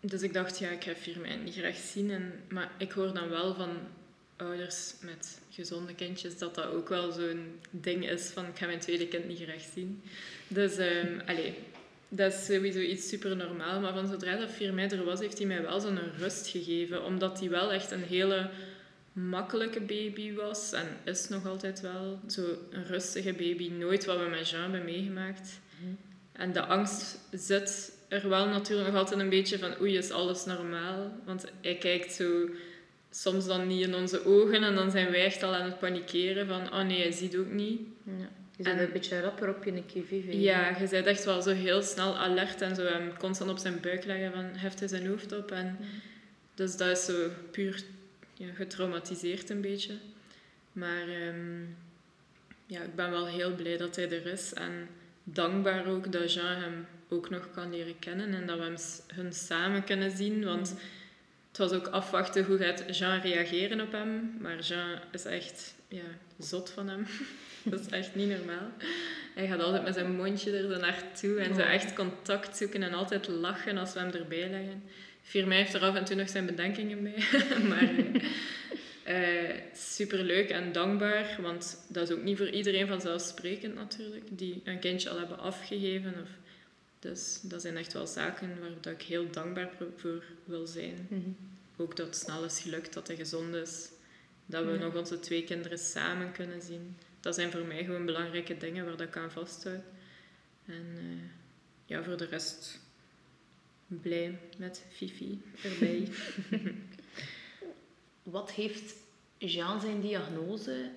[0.00, 2.10] dus ik dacht, ja, ik ga Firmijn niet graag zien.
[2.10, 3.70] En, maar ik hoor dan wel van
[4.36, 8.78] ouders met gezonde kindjes dat dat ook wel zo'n ding is van ik ga mijn
[8.78, 10.02] tweede kind niet graag zien.
[10.48, 10.72] Dus
[11.26, 11.54] allee,
[12.08, 13.80] dat is sowieso iets super normaal.
[13.80, 17.04] Maar van zodra dat 4 mei er was, heeft hij mij wel zo'n rust gegeven.
[17.04, 18.50] Omdat hij wel echt een hele
[19.12, 20.72] makkelijke baby was.
[20.72, 23.68] En is nog altijd wel zo een rustige baby.
[23.70, 25.60] Nooit wat we met Jean hebben meegemaakt.
[26.32, 30.44] En de angst zit er wel natuurlijk nog altijd een beetje van oei, is alles
[30.44, 31.12] normaal?
[31.24, 32.48] Want hij kijkt zo
[33.10, 36.46] soms dan niet in onze ogen en dan zijn wij echt al aan het panikeren
[36.46, 37.80] van oh nee, hij ziet ook niet.
[38.04, 38.28] Ja.
[38.56, 40.08] Je bent En- een beetje rapper op je QV.
[40.08, 40.40] vind je?
[40.40, 43.80] Ja, je bent echt wel zo heel snel alert en zo hem constant op zijn
[43.80, 45.50] buik leggen van heft hij zijn hoofd op.
[45.50, 45.78] En
[46.54, 47.82] Dus dat is zo puur
[48.46, 49.94] ja, getraumatiseerd een beetje.
[50.72, 51.60] Maar ehm,
[52.66, 54.88] ja, ik ben wel heel blij dat hij er is en
[55.24, 58.76] dankbaar ook dat Jean hem ook nog kan leren kennen en dat we hem,
[59.14, 60.44] hun samen kunnen zien.
[60.44, 60.74] Want
[61.48, 64.36] het was ook afwachten hoe gaat Jean reageren op hem.
[64.40, 67.06] Maar Jean is echt ja, zot van hem.
[67.70, 68.70] dat is echt niet normaal.
[69.34, 73.28] Hij gaat altijd met zijn mondje er naartoe en zo echt contact zoeken en altijd
[73.28, 74.82] lachen als we hem erbij leggen.
[75.22, 77.24] Firmij heeft er af en toe nog zijn bedenkingen bij.
[77.68, 77.90] maar
[79.02, 84.78] eh, superleuk en dankbaar, want dat is ook niet voor iedereen vanzelfsprekend natuurlijk, die een
[84.78, 86.14] kindje al hebben afgegeven.
[86.22, 86.28] Of,
[86.98, 91.06] dus dat zijn echt wel zaken waar dat ik heel dankbaar voor wil zijn.
[91.10, 91.20] Mhm.
[91.76, 93.88] Ook dat het snel is gelukt, dat hij gezond is.
[94.46, 94.78] Dat we Ja.
[94.78, 96.96] nog onze twee kinderen samen kunnen zien.
[97.20, 99.82] Dat zijn voor mij gewoon belangrijke dingen waar dat ik aan vasthoud.
[100.66, 101.02] En eh,
[101.86, 102.80] ja, voor de rest
[104.00, 106.08] blij met Fifi erbij.
[108.22, 108.94] Wat heeft
[109.38, 110.90] Jean zijn diagnose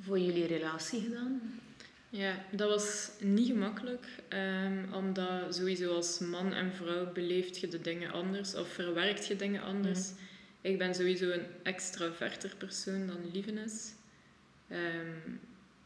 [0.00, 1.60] voor jullie relatie gedaan?
[2.10, 7.80] Ja, dat was niet gemakkelijk, um, omdat sowieso als man en vrouw beleeft je de
[7.80, 10.10] dingen anders of verwerkt je dingen anders.
[10.10, 10.20] Mhm.
[10.60, 13.92] Ik ben sowieso een extraverter persoon dan Lieven is.
[14.70, 15.40] Um,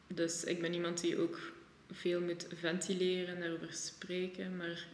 [0.06, 1.52] dus ik ben iemand die ook
[1.90, 4.56] veel moet ventileren, daarover spreken.
[4.56, 4.86] Maar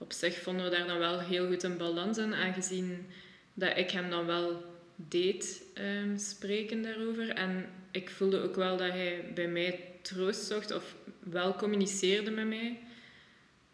[0.00, 3.06] op zich vonden we daar dan wel heel goed een balans in, aangezien
[3.54, 4.64] dat ik hem dan wel
[4.96, 7.28] deed um, spreken daarover.
[7.28, 12.46] En ik voelde ook wel dat hij bij mij troost zocht of wel communiceerde met
[12.46, 12.78] mij.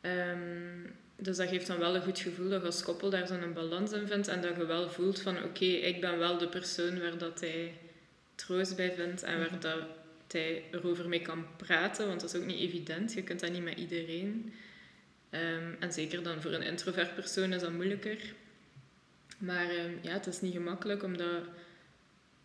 [0.01, 3.53] Um, dus dat geeft dan wel een goed gevoel dat je als koppel daar zo'n
[3.55, 7.01] balans in vindt en dat je wel voelt van oké, ik ben wel de persoon
[7.01, 7.75] waar dat hij
[8.35, 9.83] troost bij vindt en waar dat
[10.29, 13.13] hij erover mee kan praten, want dat is ook niet evident.
[13.13, 14.53] Je kunt dat niet met iedereen.
[15.37, 18.19] Ehm, en zeker dan voor een introvert persoon is dat moeilijker.
[19.39, 21.43] Maar ehm, ja, het is niet gemakkelijk omdat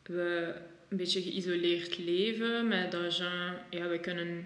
[0.03, 0.53] we
[0.89, 2.67] een beetje geïsoleerd leven.
[2.67, 4.45] Met dat Jean, ja, we kunnen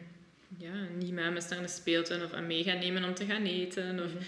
[0.58, 3.46] ja, niet met hem naar de speeltuin of aan mee gaan nemen om te gaan
[3.46, 4.04] eten.
[4.04, 4.24] Of, mhm.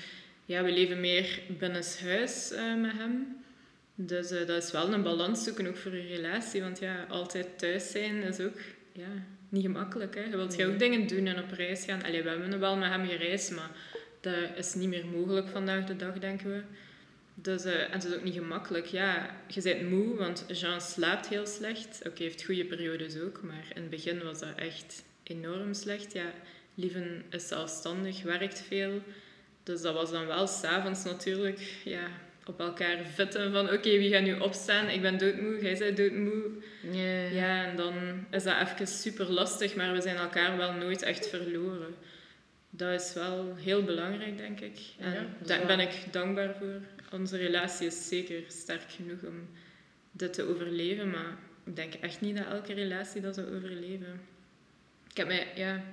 [0.45, 3.43] ja, we leven meer binnenshuis uh, met hem.
[3.95, 6.61] Dus uh, dat is wel een balans zoeken, ook voor een relatie.
[6.61, 8.57] Want ja, altijd thuis zijn is ook
[8.91, 10.15] ja, niet gemakkelijk.
[10.15, 10.23] Hè.
[10.23, 10.67] Je wilt nee.
[10.67, 12.03] ook dingen doen en op reis gaan.
[12.03, 13.69] Allee, we hebben wel met hem gereisd, maar
[14.21, 16.61] dat is niet meer mogelijk vandaag de dag, denken we.
[17.33, 18.85] Dus, uh, en het is ook niet gemakkelijk.
[18.85, 22.01] Ja, je bent moe, want Jean slaapt heel slecht.
[22.05, 26.13] Oké, heeft goede periodes ook, maar in het begin was dat echt enorm slecht.
[26.13, 26.33] Ja,
[26.79, 29.01] Lieven is zelfstandig, werkt veel.
[29.63, 32.07] Dus dat was dan wel s'avonds natuurlijk ja,
[32.45, 34.89] op elkaar vitten van oké, wie gaat nu opstaan?
[34.89, 36.43] Ik ben doodmoe, jij bent doodmoe.
[36.91, 37.33] Yeah.
[37.33, 37.93] Ja, en dan
[38.31, 41.95] is dat even super lastig, maar we zijn elkaar wel nooit echt verloren.
[42.69, 44.79] Dat is wel heel belangrijk, denk ik.
[44.99, 46.81] En ja, daar ben ik dankbaar voor.
[47.11, 49.49] Onze relatie is zeker sterk genoeg om
[50.11, 54.21] dit te overleven, maar ik denk echt niet dat elke relatie dat zou overleven.
[55.09, 55.83] Ik heb mij ja,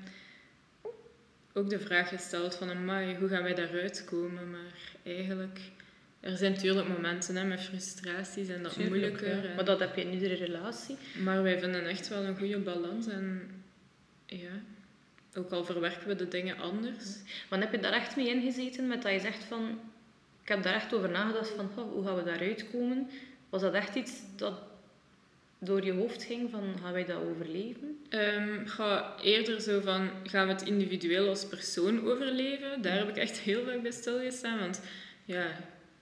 [1.53, 4.51] ook de vraag gesteld van, amai, hoe gaan wij daaruit komen?
[4.51, 4.73] Maar
[5.03, 5.59] eigenlijk
[6.25, 9.53] er zijn natuurlijk momenten hè, met frustraties en dat moeilijker.
[9.55, 10.97] Maar dat heb je in iedere relatie.
[11.23, 13.07] Maar wij vinden echt wel een goede balans.
[13.07, 13.51] En
[14.27, 14.63] ja,
[15.35, 17.05] ook al verwerken we de dingen anders.
[17.51, 19.81] Maar heb je daar echt mee ingezeten met dat je zegt van...
[20.43, 23.11] Ik heb daar echt over nagedacht van, hoe gaan we daaruit komen?
[23.51, 24.55] Was dat echt iets dat
[25.59, 27.99] door je hoofd ging van, gaan wij dat overleven?
[28.11, 32.83] Um, ga eerder zo van, gaan we het individueel als persoon overleven?
[32.83, 34.59] Daar heb ik echt heel vaak bij stilgestaan.
[34.59, 34.81] Want
[35.25, 35.47] ja,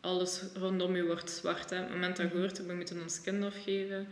[0.00, 1.70] alles rondom je wordt zwart.
[1.70, 1.76] Hè.
[1.76, 4.06] Op het moment dat je hoort, we moeten ons kind afgeven,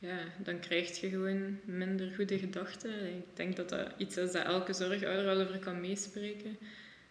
[0.00, 2.90] ja, dan krijg je gewoon minder goede gedachten.
[3.06, 6.58] Ik denk dat dat iets is dat elke zorgouder wel over kan meespreken.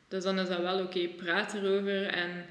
[0.07, 2.45] Dus dan is dat wel oké, praat erover en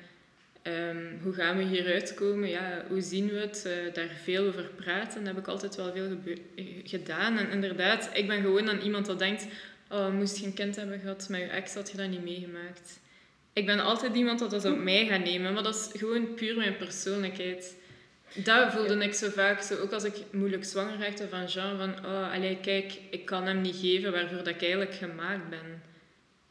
[0.62, 2.48] ehm, hoe gaan we hieruit komen?
[2.48, 3.64] Ja, hoe zien we het?
[3.66, 6.18] Uh, daar veel over praten, dat heb ik altijd wel veel
[6.84, 7.38] gedaan.
[7.38, 9.46] En inderdaad, ik ben gewoon dan iemand dat denkt,
[9.90, 13.00] oh, moest je een kind hebben gehad met je ex, had je dat niet meegemaakt
[13.58, 16.56] ik ben altijd iemand dat dat op mij gaat nemen, maar dat is gewoon puur
[16.56, 17.76] mijn persoonlijkheid.
[18.34, 22.06] Dat voelde ik zo vaak, zo, ook als ik moeilijk zwanger raakte van Jean, van
[22.06, 25.82] oh, allee, kijk, ik kan hem niet geven waarvoor dat ik eigenlijk gemaakt ben.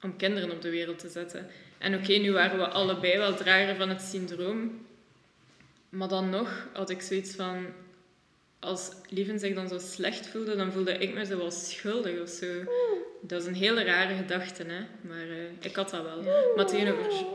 [0.01, 1.47] Om kinderen op de wereld te zetten.
[1.77, 4.85] En oké, nu waren we allebei wel drager van het syndroom.
[5.89, 7.65] Maar dan nog had ik zoiets van...
[8.59, 12.29] Als Lieven zich dan zo slecht voelde, dan voelde ik me zo wel schuldig of
[12.29, 12.47] zo.
[13.21, 15.07] Dat is een hele rare gedachte, hè.
[15.07, 16.23] Maar uh, ik had dat wel.
[16.55, 17.25] Maar tegenover,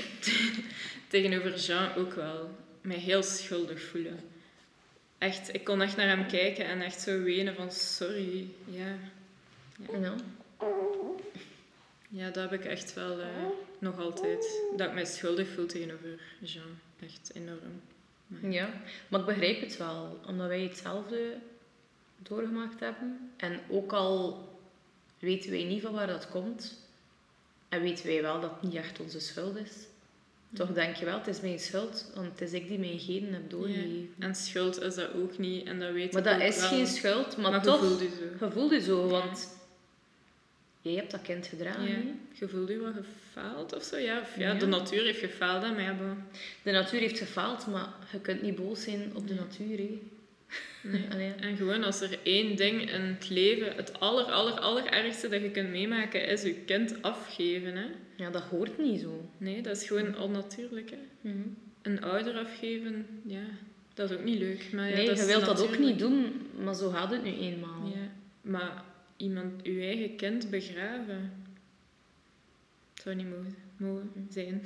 [1.08, 2.50] tegenover Jean ook wel.
[2.80, 4.20] Mij heel schuldig voelen.
[5.18, 8.48] Echt, ik kon echt naar hem kijken en echt zo wenen van sorry.
[8.64, 8.96] Ja.
[10.00, 10.14] Ja,
[12.08, 13.26] ja dat heb ik echt wel uh,
[13.78, 14.62] nog altijd.
[14.76, 16.78] Dat ik mij schuldig voel tegenover Jean.
[17.00, 17.82] Echt enorm.
[18.26, 18.50] Maar...
[18.50, 18.70] Ja,
[19.08, 20.20] maar ik begrijp het wel.
[20.26, 21.36] Omdat wij hetzelfde
[22.18, 23.32] doorgemaakt hebben.
[23.36, 24.48] En ook al
[25.18, 26.88] weten wij niet van waar dat komt.
[27.68, 29.72] En weten wij wel dat het niet echt onze schuld is.
[30.54, 33.32] Toch denk je wel, het is mijn schuld, want het is ik die mijn genen
[33.32, 34.14] heb doorgegeven.
[34.18, 37.62] En schuld is dat ook niet, en dat weet Maar dat is geen schuld, maar,
[37.62, 39.08] toch, je voelt je zo.
[39.08, 39.58] want
[40.80, 41.88] jij hebt dat kind gedragen.
[41.88, 41.98] Ja.
[42.32, 44.20] Je voelt je wat gefaald of zo, ja.
[44.20, 46.16] Of, ja, de natuur heeft gefaald, hè, maar
[46.62, 50.00] De natuur heeft gefaald, maar je kunt niet boos zijn op de natuur, hè.
[50.82, 51.32] Nee.
[51.40, 55.50] En gewoon als er één ding in het leven, het aller, aller, allerergste dat je
[55.50, 57.76] kunt meemaken, is je kind afgeven.
[57.76, 57.86] Hè?
[58.16, 59.30] Ja, dat hoort niet zo.
[59.38, 60.90] Nee, dat is gewoon onnatuurlijk.
[60.90, 60.98] Hè?
[61.20, 61.48] Mhm.
[61.82, 63.44] Een ouder afgeven, ja,
[63.94, 64.72] dat is ook niet leuk.
[64.72, 67.86] Maar ja, nee, je wilt dat ook niet doen, maar zo gaat het nu eenmaal.
[67.86, 68.84] Ja, maar
[69.16, 71.32] iemand, je eigen kind begraven,
[72.94, 74.62] zou niet mogen, mogen zijn.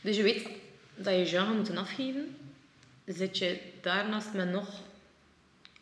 [0.00, 0.48] Dus je weet
[0.96, 2.36] dat je Jean gaat moeten afgeven.
[3.06, 4.80] Zit je daarnaast met nog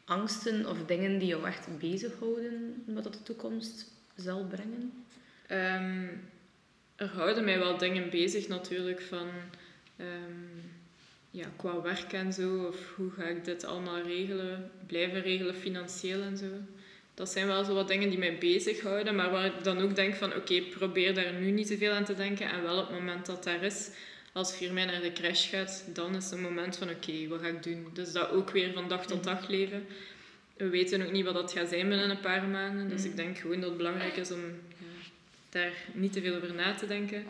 [0.05, 5.05] angsten of dingen die jou echt bezighouden wat de toekomst zal brengen?
[5.47, 6.07] Ehm,
[6.97, 9.29] er houden mij wel dingen bezig natuurlijk van
[9.97, 10.69] ehm,
[11.31, 12.67] ja, qua werk en zo.
[12.67, 16.47] Of hoe ga ik dit allemaal regelen, blijven regelen financieel en zo.
[17.15, 20.15] Dat zijn wel zo wat dingen die mij bezighouden, maar waar ik dan ook denk
[20.15, 22.51] van oké, probeer daar nu niet te veel aan te denken.
[22.51, 23.91] En wel op het moment dat daar is,
[24.33, 27.63] als Firmijn naar de crash gaat, dan is het moment van oké, wat ga ik
[27.63, 27.87] doen?
[27.93, 29.87] Dus dat ook weer van dag tot dag leven.
[30.57, 32.89] We weten ook niet wat dat gaat zijn binnen een paar maanden.
[32.89, 34.41] Dus ik denk gewoon dat het belangrijk is om
[34.79, 35.11] ja,
[35.49, 37.25] daar niet te veel over na te denken.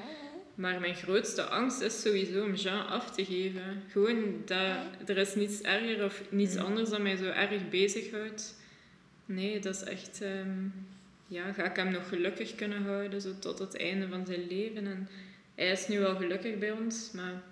[0.55, 3.82] Maar mijn grootste angst is sowieso om Jean af te geven.
[3.90, 4.76] Gewoon dat
[5.07, 8.55] er is niets erger of niets anders dat mij zo erg bezighoudt.
[9.24, 10.20] Nee, dat is echt...
[10.22, 10.68] ehm,
[11.26, 14.86] ja, ga ik hem nog gelukkig kunnen houden zo tot het einde van zijn leven.
[14.86, 15.09] En
[15.61, 17.43] hij is nu wel gelukkig bij ons, maar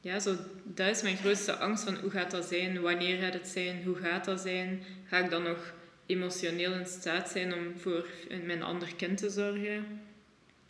[0.00, 1.84] ja, zo, dat is mijn grootste angst.
[1.84, 2.80] Van hoe gaat dat zijn?
[2.80, 3.84] Wanneer gaat het zijn?
[3.84, 4.82] Hoe gaat dat zijn?
[5.06, 5.72] Ga ik dan nog
[6.06, 8.06] emotioneel in staat zijn om voor
[8.44, 10.00] mijn ander kind te zorgen?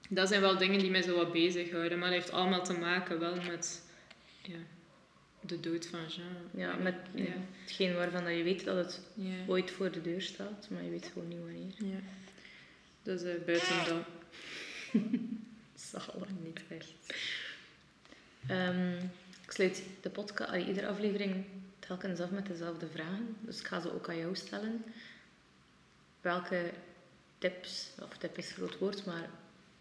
[0.09, 1.99] Dat zijn wel dingen die mij zo wat bezighouden.
[1.99, 3.83] Maar dat heeft allemaal te maken wel met
[4.43, 4.57] ja,
[5.41, 6.27] de dood van Jean.
[6.55, 7.25] Ja, met Ja.
[7.63, 9.31] hetgeen waarvan dat je weet dat het Ja.
[9.47, 11.93] ooit voor de deur staat, maar je weet gewoon niet wanneer.
[11.95, 12.01] ja.
[13.03, 14.05] Dus eh, buiten dat...
[15.91, 16.93] Zal er niet echt.
[18.47, 18.97] Ehm,
[19.45, 21.45] ik sluit de podcast, iedere aflevering
[21.79, 23.37] telkens af met dezelfde vragen.
[23.41, 24.85] Dus ik ga ze ook aan jou stellen.
[26.21, 26.71] Welke
[27.39, 29.29] tips, of tip is groot woord, maar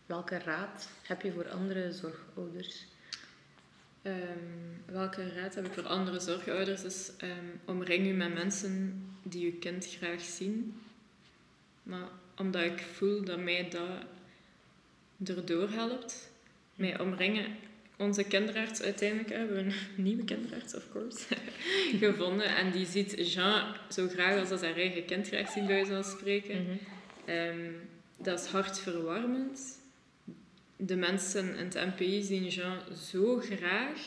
[0.05, 2.85] welke raad heb je voor andere zorgouders?
[4.01, 4.15] Ehm,
[4.85, 6.83] welke raad heb ik voor andere zorgouders?
[6.83, 10.81] Is ehm, omring u met mensen die je kind graag zien.
[11.83, 12.07] Maar
[12.37, 14.05] omdat ik voel dat mij dat
[15.25, 16.31] erdoor helpt.
[16.75, 17.45] Mij omringen.
[17.97, 21.25] Onze kinderarts, uiteindelijk hebben we een nieuwe kinderarts, of course,
[22.05, 22.55] gevonden.
[22.55, 26.03] En die ziet Jean zo graag als dat zijn eigen kind graag ziet, bij van
[26.03, 26.79] spreken.
[27.25, 27.71] Ehm,
[28.17, 29.79] dat is hartverwarmend.
[30.75, 32.79] De mensen in het NPI zien Jean
[33.11, 33.99] zo graag.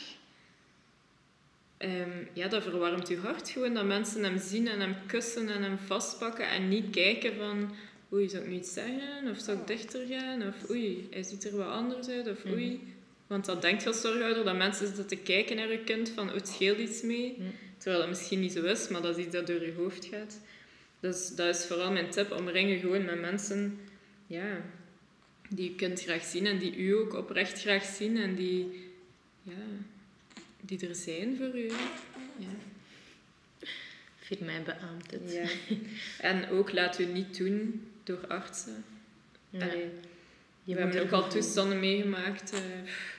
[1.76, 3.74] Ehm, ja, dat verwarmt je hart gewoon.
[3.74, 6.48] Dat mensen hem zien en hem kussen en hem vastpakken.
[6.48, 7.74] En niet kijken van...
[8.12, 9.30] Oei, zou ik nu iets zeggen?
[9.30, 10.46] Of zou ik dichter gaan?
[10.46, 12.28] Of oei, hij ziet er wat anders uit.
[12.28, 12.80] Of oei...
[13.26, 16.28] Want dat denkt als zorghouder, dat mensen zitten te kijken naar je kind van...
[16.28, 17.36] Oh, het scheelt iets mee.
[17.76, 20.40] Terwijl dat misschien niet zo is, maar dat is iets dat door je hoofd gaat.
[21.00, 22.32] Dus dat is vooral mijn tip.
[22.32, 23.80] Omring je gewoon met mensen...
[24.26, 24.60] Ja,
[25.48, 28.90] die je kunt graag zien en die u ook oprecht graag zien en die,
[29.42, 29.64] ja,
[30.60, 31.66] die er zijn voor u.
[32.36, 32.54] Ja.
[34.16, 35.32] Firmijn beaamt het.
[35.32, 35.76] Ja.
[36.30, 38.84] En ook laat u niet doen door artsen.
[39.50, 39.66] Ja.
[39.66, 39.90] Allee,
[40.64, 42.52] we hebben ook al toestanden meegemaakt.
[42.52, 42.60] eh,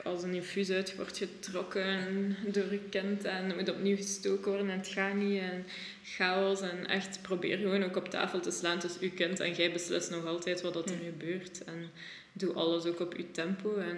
[0.06, 4.70] als een infuus uit wordt getrokken door je kind en het moet opnieuw gestoken worden
[4.70, 5.40] en het gaat niet.
[5.42, 5.66] En
[6.04, 6.62] chaos.
[6.62, 10.10] En echt probeer gewoon ook op tafel te slaan tussen uw kind en jij beslist
[10.10, 11.64] nog altijd wat dat er gebeurt.
[11.64, 11.90] En
[12.34, 13.76] doe alles ook op uw tempo.
[13.76, 13.98] En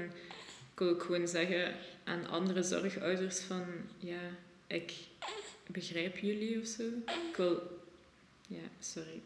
[0.73, 1.73] ik wil ook gewoon zeggen
[2.03, 3.65] aan andere zorgouders van
[3.99, 4.21] ja,
[4.67, 4.93] ik
[5.67, 6.83] begrijp jullie of zo.
[7.29, 7.61] Ik wil
[8.47, 9.21] ja, sorry.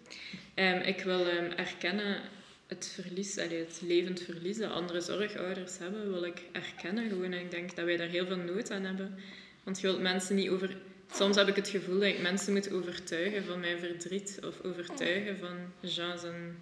[0.53, 2.21] Ehm, ik wil ehm, erkennen
[2.67, 7.33] het verlies, allee, het levend verlies dat andere zorgouders hebben, wil ik erkennen gewoon.
[7.33, 9.15] Ik denk dat wij daar heel veel nood aan hebben.
[9.63, 10.77] Want je wilt mensen niet over...
[11.11, 15.37] Soms heb ik het gevoel dat ik mensen moet overtuigen van mijn verdriet of overtuigen
[15.37, 16.57] van Jean zijn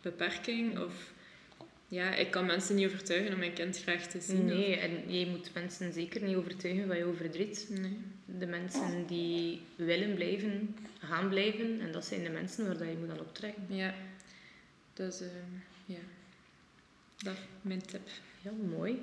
[0.00, 0.78] beperking.
[0.78, 1.12] Of
[1.92, 4.36] ja, ik kan mensen niet overtuigen om mijn kind graag te zien.
[4.38, 7.66] of- Nee, en je moet mensen zeker niet overtuigen van jouw verdriet.
[7.70, 7.98] nee.
[8.38, 11.80] De mensen die willen blijven, gaan blijven.
[11.80, 13.62] En dat zijn de mensen waar dat je moet aan optrekken.
[13.68, 13.94] Ja.
[14.94, 15.30] Dus ehm,
[15.86, 15.98] ja,
[17.16, 18.08] dat is mijn tip.
[18.42, 18.98] Ja, mooi.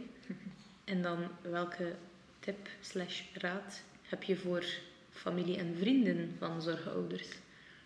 [0.83, 1.95] En dan welke
[2.39, 4.65] tip slash raad heb je voor
[5.11, 7.27] familie en vrienden van zorgouders?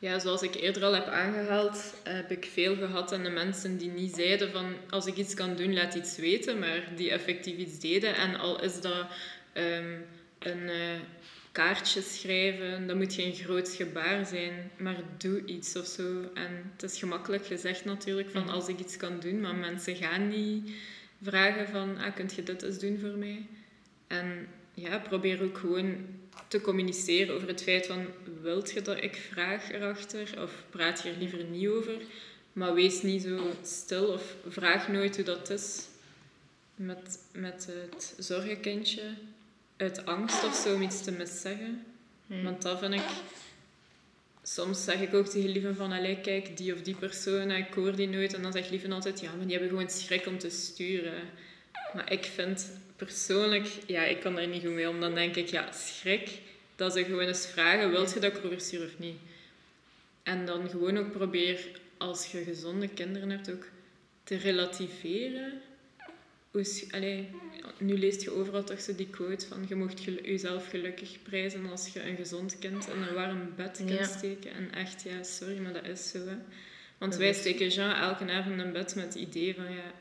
[0.04, 3.89] Ja, zoals ik eerder al heb aangehaald, heb ik veel gehad aan de mensen die
[3.89, 7.80] niet zeiden van als ik iets kan doen, laat iets weten, maar die effectief iets
[7.80, 8.16] deden.
[8.16, 9.06] En al is dat
[9.54, 9.99] ehm,
[10.39, 10.99] een eh,
[11.51, 16.32] kaartje schrijven, dat moet geen groot gebaar zijn, maar doe iets of zo.
[16.34, 20.28] En het is gemakkelijk gezegd natuurlijk van als ik iets kan doen, maar mensen gaan
[20.28, 20.72] niet
[21.22, 23.45] vragen van ah, kunt je dit eens doen voor mij?
[24.08, 25.95] En ja, probeer ook gewoon
[26.48, 28.06] te communiceren over het feit van
[28.42, 32.02] wilt je dat ik vraag erachter of praat je er liever niet over?
[32.54, 35.88] Maar wees niet zo stil of vraag nooit hoe dat is
[36.76, 39.02] met, met het zorgenkindje
[39.78, 41.86] uit angst of zo om iets te miszeggen.
[42.28, 43.06] Want dat vind ik
[44.44, 47.96] soms zeg ik ook tegen Lieven van, allee, kijk, die of die persoon, ik hoor
[47.96, 48.34] die nooit.
[48.34, 51.22] En dan zegt Lieven altijd, ja, maar die hebben gewoon schrik om te sturen.
[51.94, 55.00] Maar ik vind persoonlijk, ja, ik kan daar niet goed mee om.
[55.00, 56.30] Dan denk ik, ja, schrik,
[56.76, 59.18] dat ze gewoon eens vragen, wilt je dat ik of niet?
[60.24, 61.68] En dan gewoon ook probeer,
[61.98, 63.66] als je gezonde kinderen hebt, ook
[64.24, 65.62] te relativeren.
[66.91, 67.30] Allee,
[67.78, 71.88] nu leest je overal toch zo die quote van je mocht jezelf gelukkig prijzen als
[71.88, 74.04] je een gezond kind in een warm bed kunt Ja.
[74.04, 74.52] steken.
[74.52, 76.18] En echt, ja, sorry, maar dat is zo.
[76.18, 76.36] Hè.
[76.98, 79.94] Want Dat wij steken Jean elke avond in bed met het idee van ja.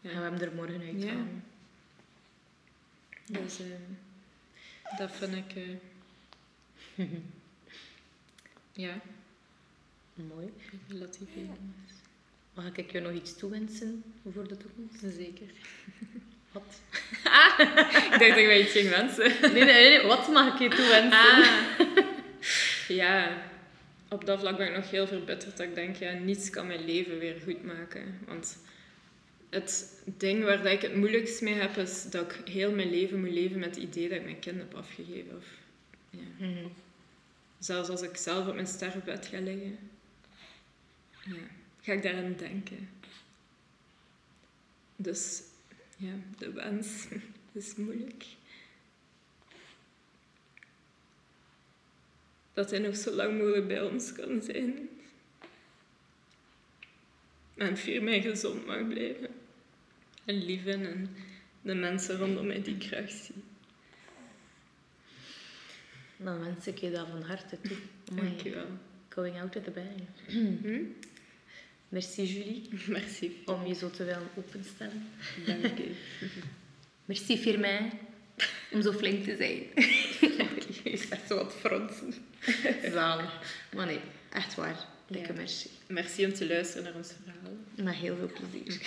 [0.00, 1.26] we hem er morgen uit Ja.
[3.26, 3.66] Dus eh,
[4.98, 5.56] dat vind ik.
[6.96, 7.04] eh,
[8.72, 9.00] ja,
[10.14, 10.52] Mooi.
[10.88, 11.74] relativeren.
[12.54, 14.02] Mag ik je nog iets toewensen
[14.32, 15.16] voor de toekomst?
[15.16, 15.46] Zeker.
[16.52, 16.80] Wat?
[18.02, 19.32] ik dacht dat wij iets ging wensen.
[19.52, 20.06] Nee, nee, nee.
[20.06, 21.12] Wat mag ik je toewensen?
[21.12, 22.06] Ah.
[22.88, 23.42] Ja,
[24.08, 26.84] op dat vlak ben ik nog heel verbitterd dat ik denk, ja, niets kan mijn
[26.84, 28.18] leven weer goed maken.
[28.26, 28.58] Want
[29.56, 33.20] het ding waar dat ik het moeilijkst mee heb, is dat ik heel mijn leven
[33.20, 35.36] moet leven met het idee dat ik mijn kind heb afgegeven.
[35.36, 35.44] Of,
[36.10, 36.46] ja.
[36.46, 36.66] Mhm.
[37.58, 39.78] Zelfs als ik zelf op mijn sterfbed ga liggen,
[41.24, 41.42] ja,
[41.80, 42.88] ga ik daaraan denken.
[44.96, 45.42] Dus
[45.96, 47.06] ja, de wens
[47.52, 48.24] is moeilijk.
[52.52, 54.88] Dat hij nog zo lang mogelijk bij ons kan zijn.
[57.54, 59.45] En vier mij gezond mag blijven.
[60.26, 61.16] En lief in en
[61.62, 63.34] de mensen rondom mij die ik graag zie.
[66.16, 67.76] Dan wens ik je dat van harte toe.
[68.14, 68.66] Dankjewel.
[69.08, 70.02] Going out with the bang.
[70.26, 70.82] Hm?
[71.88, 73.42] Merci Julie, Merci.
[73.44, 75.08] om je zo te willen openstellen.
[75.46, 75.94] Dank je.
[77.04, 77.90] Merci Firmin,
[78.72, 79.58] om zo flink te zijn.
[80.84, 82.14] je echt zo wat fronsen.
[82.92, 83.40] Zalig.
[83.74, 84.00] Maar nee,
[84.32, 84.86] echt waar.
[85.08, 85.38] Dikke Ja.
[85.38, 85.68] merci.
[85.86, 87.56] Merci om te luisteren naar ons verhaal.
[87.74, 88.80] Met heel veel plezier.